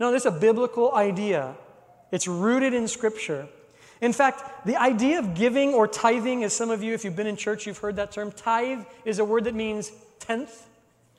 [0.00, 1.54] No, this is a biblical idea.
[2.10, 3.48] It's rooted in Scripture.
[4.00, 7.26] In fact, the idea of giving or tithing, as some of you, if you've been
[7.26, 8.32] in church, you've heard that term.
[8.32, 10.66] Tithe is a word that means tenth.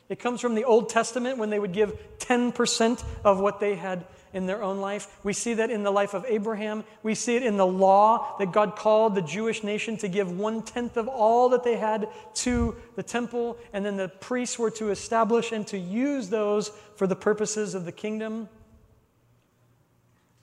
[0.10, 4.06] It comes from the Old Testament when they would give 10% of what they had
[4.34, 5.20] in their own life.
[5.24, 6.84] We see that in the life of Abraham.
[7.04, 10.62] We see it in the law that God called the Jewish nation to give one
[10.62, 14.92] tenth of all that they had to the temple, and then the priests were to
[14.92, 18.48] establish and to use those for the purposes of the kingdom.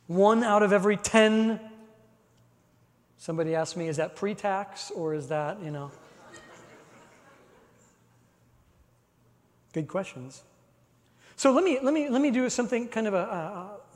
[0.07, 1.61] One out of every 10.
[3.17, 5.91] Somebody asked me, is that pre tax or is that, you know?
[9.75, 10.45] Good questions.
[11.37, 13.19] So let me, let me, let me do something kind of a,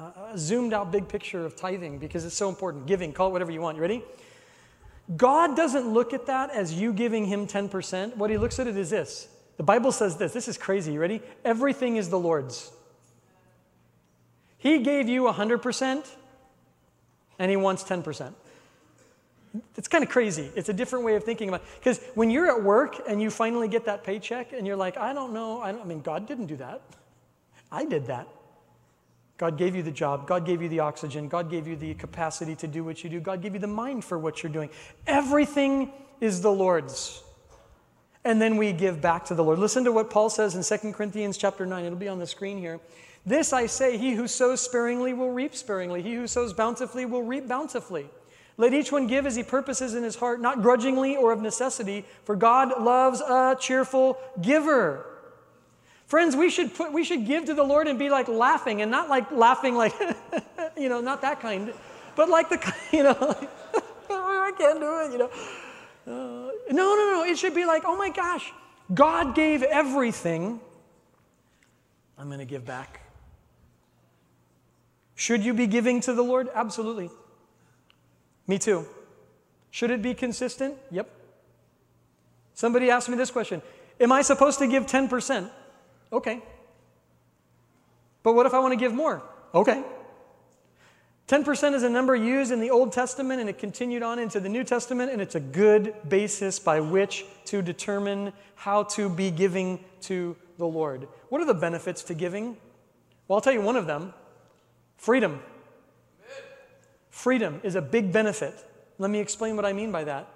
[0.00, 0.02] a,
[0.32, 2.86] a, zoomed out big picture of tithing because it's so important.
[2.86, 3.76] Giving, call it whatever you want.
[3.76, 4.02] You ready?
[5.16, 8.16] God doesn't look at that as you giving him 10%.
[8.16, 9.28] What he looks at it is this.
[9.56, 10.32] The Bible says this.
[10.32, 10.92] This is crazy.
[10.92, 11.22] You ready?
[11.44, 12.72] Everything is the Lord's.
[14.58, 16.08] He gave you 100%
[17.38, 18.34] and he wants 10%.
[19.76, 20.50] It's kind of crazy.
[20.54, 21.62] It's a different way of thinking about.
[21.78, 25.12] Because when you're at work and you finally get that paycheck and you're like, I
[25.12, 26.82] don't know, I, don't, I mean, God didn't do that.
[27.70, 28.26] I did that.
[29.36, 30.26] God gave you the job.
[30.26, 31.28] God gave you the oxygen.
[31.28, 33.20] God gave you the capacity to do what you do.
[33.20, 34.68] God gave you the mind for what you're doing.
[35.06, 37.22] Everything is the Lord's.
[38.24, 39.61] And then we give back to the Lord.
[39.61, 41.84] Listen to what Paul says in 2 Corinthians chapter 9.
[41.84, 42.80] It'll be on the screen here.
[43.24, 46.02] This I say, he who sows sparingly will reap sparingly.
[46.02, 48.11] He who sows bountifully will reap bountifully.
[48.59, 52.04] Let each one give as he purposes in his heart, not grudgingly or of necessity,
[52.24, 55.06] for God loves a cheerful giver.
[56.06, 58.90] Friends, we should, put, we should give to the Lord and be like laughing, and
[58.90, 59.94] not like laughing like,
[60.76, 61.72] you know, not that kind,
[62.16, 63.14] but like the, you know,
[64.11, 65.30] I can't do it, you know.
[66.06, 67.24] Uh, no, no, no.
[67.24, 68.52] It should be like, oh my gosh,
[68.92, 70.59] God gave everything.
[72.18, 73.02] I'm going to give back.
[75.14, 76.48] Should you be giving to the Lord?
[76.52, 77.11] Absolutely.
[78.49, 78.86] Me too.
[79.70, 80.74] Should it be consistent?
[80.90, 81.09] Yep.
[82.55, 83.62] Somebody asked me this question
[84.01, 85.51] Am I supposed to give 10%?
[86.12, 86.42] Okay.
[88.22, 89.22] But what if I want to give more?
[89.55, 89.84] Okay.
[91.28, 94.49] 10% is a number used in the Old Testament and it continued on into the
[94.49, 99.84] New Testament, and it's a good basis by which to determine how to be giving
[100.01, 101.07] to the Lord.
[101.28, 102.57] What are the benefits to giving?
[103.26, 104.14] Well, I'll tell you one of them
[104.96, 105.40] freedom.
[107.18, 108.54] Freedom is a big benefit.
[108.98, 110.28] Let me explain what I mean by that.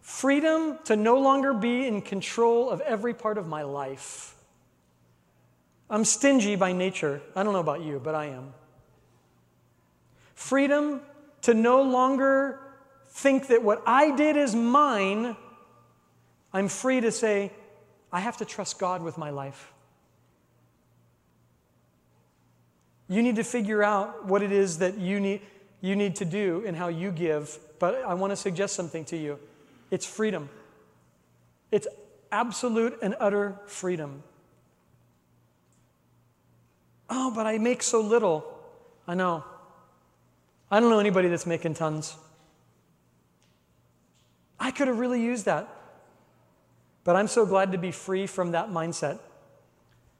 [0.00, 4.34] freedom to no longer be in control of every part of my life.
[5.90, 7.20] I'm stingy by nature.
[7.36, 8.54] I don't know about you, but I am.
[10.34, 11.02] Freedom
[11.42, 12.58] to no longer
[13.08, 15.36] think that what I did is mine.
[16.54, 17.52] I'm free to say,
[18.10, 19.74] I have to trust God with my life.
[23.08, 25.42] You need to figure out what it is that you need,
[25.84, 27.58] you need to do and how you give.
[27.78, 29.38] But I want to suggest something to you
[29.90, 30.48] it's freedom,
[31.70, 31.86] it's
[32.32, 34.22] absolute and utter freedom.
[37.10, 38.50] Oh, but I make so little.
[39.06, 39.44] I know.
[40.70, 42.16] I don't know anybody that's making tons.
[44.58, 45.68] I could have really used that.
[47.04, 49.18] But I'm so glad to be free from that mindset.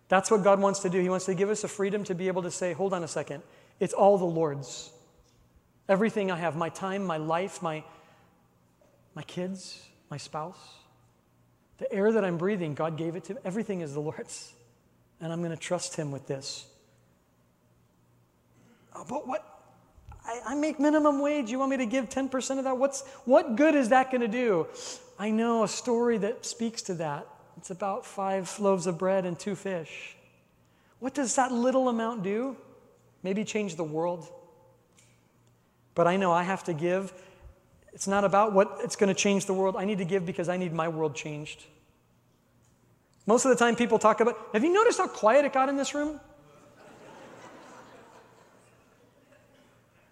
[0.08, 1.00] That's what God wants to do.
[1.00, 3.08] He wants to give us a freedom to be able to say, hold on a
[3.08, 3.42] second,
[3.80, 4.90] it's all the Lord's.
[5.88, 7.84] Everything I have, my time, my life, my,
[9.14, 10.58] my kids, my spouse,
[11.78, 13.40] the air that I'm breathing, God gave it to me.
[13.44, 14.52] Everything is the Lord's.
[15.20, 16.66] And I'm going to trust Him with this.
[18.94, 19.44] Oh, but what?
[20.24, 21.50] I, I make minimum wage.
[21.50, 22.78] You want me to give 10% of that?
[22.78, 24.66] What's, what good is that going to do?
[25.18, 27.26] I know a story that speaks to that.
[27.56, 30.16] It's about five loaves of bread and two fish.
[30.98, 32.56] What does that little amount do?
[33.22, 34.28] Maybe change the world.
[35.94, 37.12] But I know I have to give.
[37.92, 39.76] It's not about what it's going to change the world.
[39.76, 41.64] I need to give because I need my world changed.
[43.26, 45.76] Most of the time, people talk about have you noticed how quiet it got in
[45.76, 46.20] this room?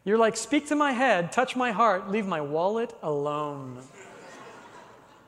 [0.05, 3.79] You're like, speak to my head, touch my heart, leave my wallet alone.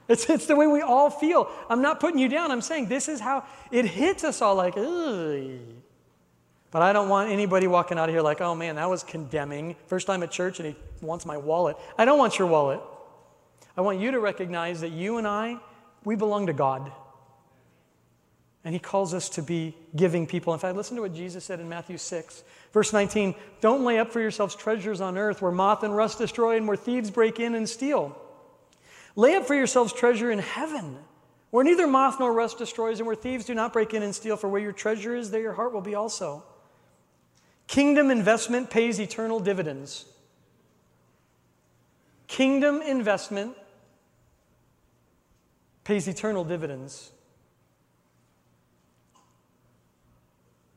[0.09, 1.48] It's, it's the way we all feel.
[1.70, 2.50] I'm not putting you down.
[2.50, 5.61] I'm saying this is how it hits us all like, Ugh.
[6.74, 9.76] But I don't want anybody walking out of here like, oh man, that was condemning.
[9.86, 11.76] First time at church and he wants my wallet.
[11.96, 12.80] I don't want your wallet.
[13.76, 15.58] I want you to recognize that you and I,
[16.02, 16.90] we belong to God.
[18.64, 20.52] And he calls us to be giving people.
[20.52, 24.10] In fact, listen to what Jesus said in Matthew 6, verse 19 Don't lay up
[24.10, 27.54] for yourselves treasures on earth where moth and rust destroy and where thieves break in
[27.54, 28.20] and steal.
[29.14, 30.98] Lay up for yourselves treasure in heaven,
[31.50, 34.36] where neither moth nor rust destroys, and where thieves do not break in and steal.
[34.36, 36.42] For where your treasure is, there your heart will be also.
[37.66, 40.06] Kingdom investment pays eternal dividends.
[42.26, 43.56] Kingdom investment
[45.84, 47.12] pays eternal dividends.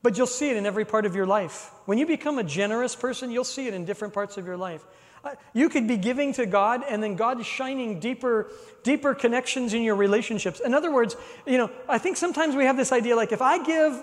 [0.02, 1.70] But you'll see it in every part of your life.
[1.86, 4.84] When you become a generous person, you'll see it in different parts of your life.
[5.24, 8.52] Uh, you could be giving to God and then God is shining deeper,
[8.84, 10.60] deeper connections in your relationships.
[10.60, 13.62] In other words, you know, I think sometimes we have this idea like if I
[13.62, 14.00] give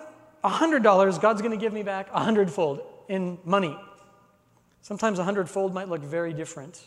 [0.49, 3.77] $100, God's going to give me back a hundredfold in money.
[4.81, 6.81] Sometimes a hundredfold might look very different.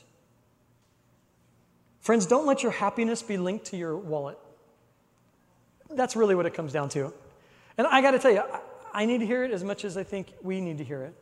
[2.01, 4.39] Friends, don't let your happiness be linked to your wallet.
[5.91, 7.13] That's really what it comes down to.
[7.77, 8.43] And I got to tell you,
[8.93, 11.15] I need to hear it as much as I think we need to hear it.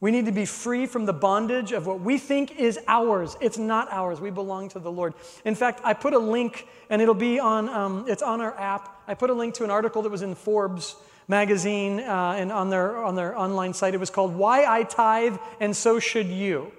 [0.00, 3.36] We need to be free from the bondage of what we think is ours.
[3.40, 4.20] It's not ours.
[4.20, 5.14] We belong to the Lord.
[5.44, 7.68] In fact, I put a link, and it'll be on.
[7.68, 9.02] Um, it's on our app.
[9.08, 10.94] I put a link to an article that was in Forbes
[11.28, 13.94] magazine uh, and on their on their online site.
[13.94, 16.72] It was called "Why I Tithe and So Should You,"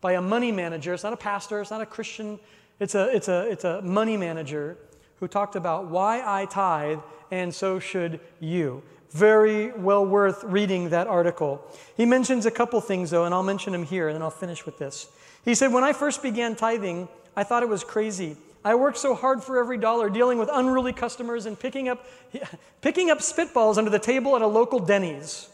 [0.00, 0.92] by a money manager.
[0.92, 1.60] It's not a pastor.
[1.60, 2.38] It's not a Christian.
[2.80, 4.76] It's a it's a it's a money manager
[5.20, 6.98] who talked about why I tithe
[7.30, 8.82] and so should you.
[9.10, 11.62] Very well worth reading that article.
[11.96, 14.66] He mentions a couple things, though, and I'll mention them here, and then I'll finish
[14.66, 15.08] with this.
[15.44, 18.36] He said, When I first began tithing, I thought it was crazy.
[18.66, 22.04] I worked so hard for every dollar, dealing with unruly customers and picking up,
[22.80, 25.48] picking up spitballs under the table at a local Denny's.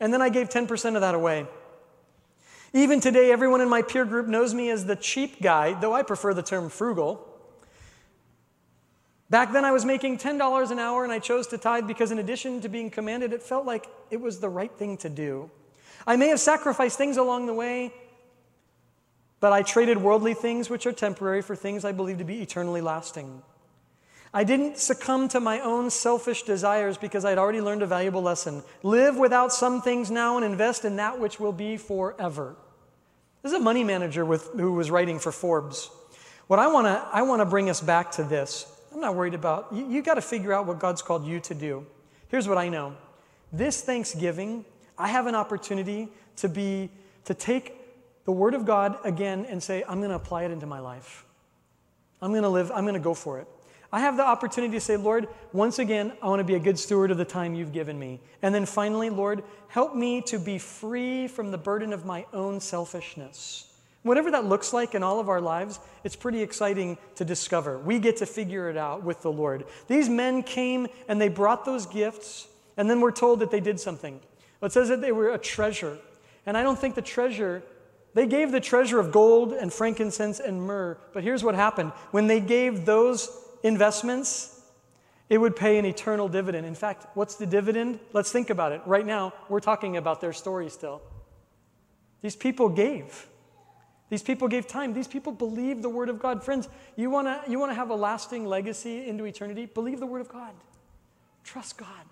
[0.00, 1.46] And then I gave 10% of that away.
[2.74, 6.02] Even today, everyone in my peer group knows me as the cheap guy, though I
[6.02, 7.26] prefer the term frugal.
[9.30, 12.18] Back then, I was making $10 an hour and I chose to tithe because, in
[12.18, 15.50] addition to being commanded, it felt like it was the right thing to do.
[16.06, 17.94] I may have sacrificed things along the way,
[19.40, 22.80] but I traded worldly things, which are temporary, for things I believe to be eternally
[22.80, 23.42] lasting.
[24.32, 28.62] I didn't succumb to my own selfish desires because I'd already learned a valuable lesson.
[28.82, 32.56] Live without some things now and invest in that which will be forever.
[33.42, 35.90] This is a money manager with, who was writing for Forbes.
[36.48, 38.66] What I want to I want to bring us back to this.
[38.92, 41.54] I'm not worried about, you, you got to figure out what God's called you to
[41.54, 41.86] do.
[42.28, 42.96] Here's what I know
[43.52, 44.64] this Thanksgiving,
[44.98, 46.90] I have an opportunity to be,
[47.24, 47.75] to take
[48.26, 51.24] the Word of God again and say, I'm going to apply it into my life.
[52.20, 53.48] I'm going to live, I'm going to go for it.
[53.92, 56.78] I have the opportunity to say, Lord, once again, I want to be a good
[56.78, 58.20] steward of the time you've given me.
[58.42, 62.60] And then finally, Lord, help me to be free from the burden of my own
[62.60, 63.72] selfishness.
[64.02, 67.78] Whatever that looks like in all of our lives, it's pretty exciting to discover.
[67.78, 69.64] We get to figure it out with the Lord.
[69.88, 73.80] These men came and they brought those gifts, and then we're told that they did
[73.80, 74.20] something.
[74.62, 75.98] It says that they were a treasure.
[76.44, 77.62] And I don't think the treasure,
[78.16, 80.96] they gave the treasure of gold and frankincense and myrrh.
[81.12, 83.28] But here's what happened when they gave those
[83.62, 84.58] investments,
[85.28, 86.66] it would pay an eternal dividend.
[86.66, 88.00] In fact, what's the dividend?
[88.14, 88.80] Let's think about it.
[88.86, 91.02] Right now, we're talking about their story still.
[92.22, 93.26] These people gave.
[94.08, 94.94] These people gave time.
[94.94, 96.42] These people believed the Word of God.
[96.42, 99.66] Friends, you want to you wanna have a lasting legacy into eternity?
[99.66, 100.54] Believe the Word of God.
[101.44, 102.06] Trust God.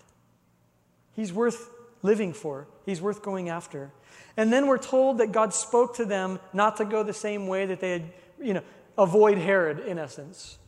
[1.14, 1.70] He's worth
[2.05, 3.90] living for, He's worth going after.
[4.36, 7.66] And then we're told that God spoke to them not to go the same way
[7.66, 8.62] that they had, you know,
[8.96, 10.59] avoid Herod in essence.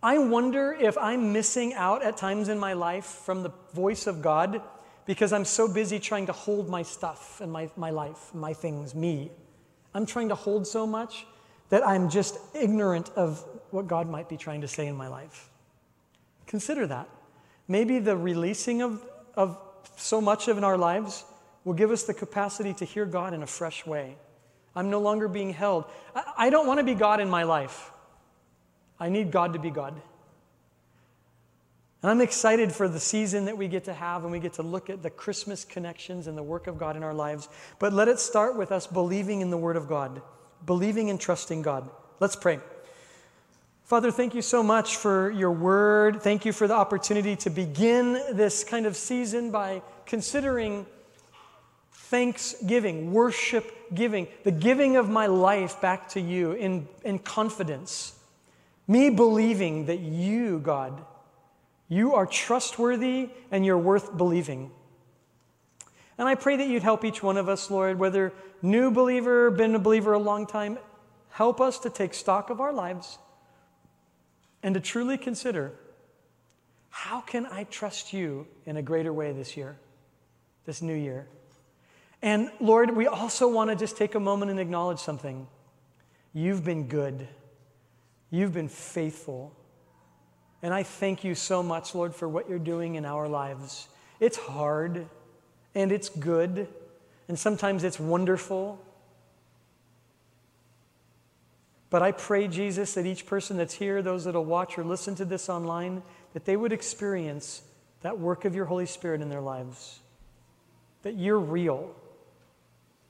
[0.00, 4.22] I wonder if I'm missing out at times in my life from the voice of
[4.22, 4.62] God
[5.06, 8.94] because I'm so busy trying to hold my stuff and my, my life, my things,
[8.94, 9.32] me.
[9.94, 11.26] I'm trying to hold so much
[11.70, 15.48] that I'm just ignorant of what God might be trying to say in my life.
[16.46, 17.08] Consider that.
[17.66, 19.58] Maybe the releasing of, of
[19.96, 21.24] so much of in our lives
[21.64, 24.16] will give us the capacity to hear God in a fresh way.
[24.74, 25.84] I'm no longer being held.
[26.14, 27.90] I, I don't want to be God in my life.
[29.00, 29.94] I need God to be God.
[32.02, 34.62] And I'm excited for the season that we get to have and we get to
[34.62, 37.48] look at the Christmas connections and the work of God in our lives.
[37.80, 40.22] But let it start with us believing in the Word of God,
[40.64, 41.90] believing and trusting God.
[42.20, 42.60] Let's pray.
[43.88, 46.20] Father, thank you so much for your word.
[46.20, 50.84] Thank you for the opportunity to begin this kind of season by considering
[51.90, 58.12] thanksgiving, worship giving, the giving of my life back to you in, in confidence.
[58.86, 61.02] Me believing that you, God,
[61.88, 64.70] you are trustworthy and you're worth believing.
[66.18, 69.74] And I pray that you'd help each one of us, Lord, whether new believer, been
[69.74, 70.76] a believer a long time,
[71.30, 73.16] help us to take stock of our lives
[74.62, 75.72] and to truly consider
[76.90, 79.76] how can I trust you in a greater way this year,
[80.64, 81.26] this new year?
[82.22, 85.46] And Lord, we also want to just take a moment and acknowledge something.
[86.32, 87.28] You've been good.
[88.30, 89.54] You've been faithful.
[90.62, 93.88] And I thank you so much, Lord, for what you're doing in our lives.
[94.18, 95.06] It's hard
[95.74, 96.66] and it's good,
[97.28, 98.84] and sometimes it's wonderful.
[101.90, 105.24] But I pray, Jesus, that each person that's here, those that'll watch or listen to
[105.24, 106.02] this online,
[106.34, 107.62] that they would experience
[108.02, 110.00] that work of your Holy Spirit in their lives.
[111.02, 111.94] That you're real.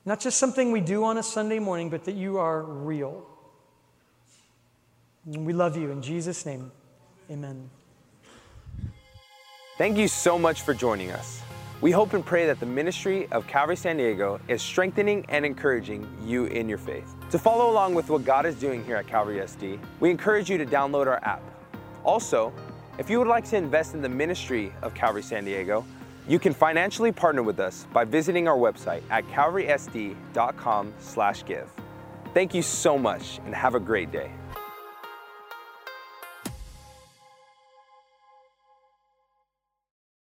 [0.04, 3.26] Not just something we do on a Sunday morning, but that you are real.
[5.26, 6.70] And we love you in Jesus' name.
[7.30, 7.68] Amen.
[9.76, 11.42] Thank you so much for joining us.
[11.80, 16.08] We hope and pray that the ministry of Calvary San Diego is strengthening and encouraging
[16.24, 17.14] you in your faith.
[17.30, 20.56] To follow along with what God is doing here at Calvary SD, we encourage you
[20.56, 21.42] to download our app.
[22.02, 22.54] Also,
[22.98, 25.84] if you would like to invest in the ministry of Calvary San Diego,
[26.26, 31.70] you can financially partner with us by visiting our website at calvarysd.com/give.
[32.32, 34.30] Thank you so much and have a great day.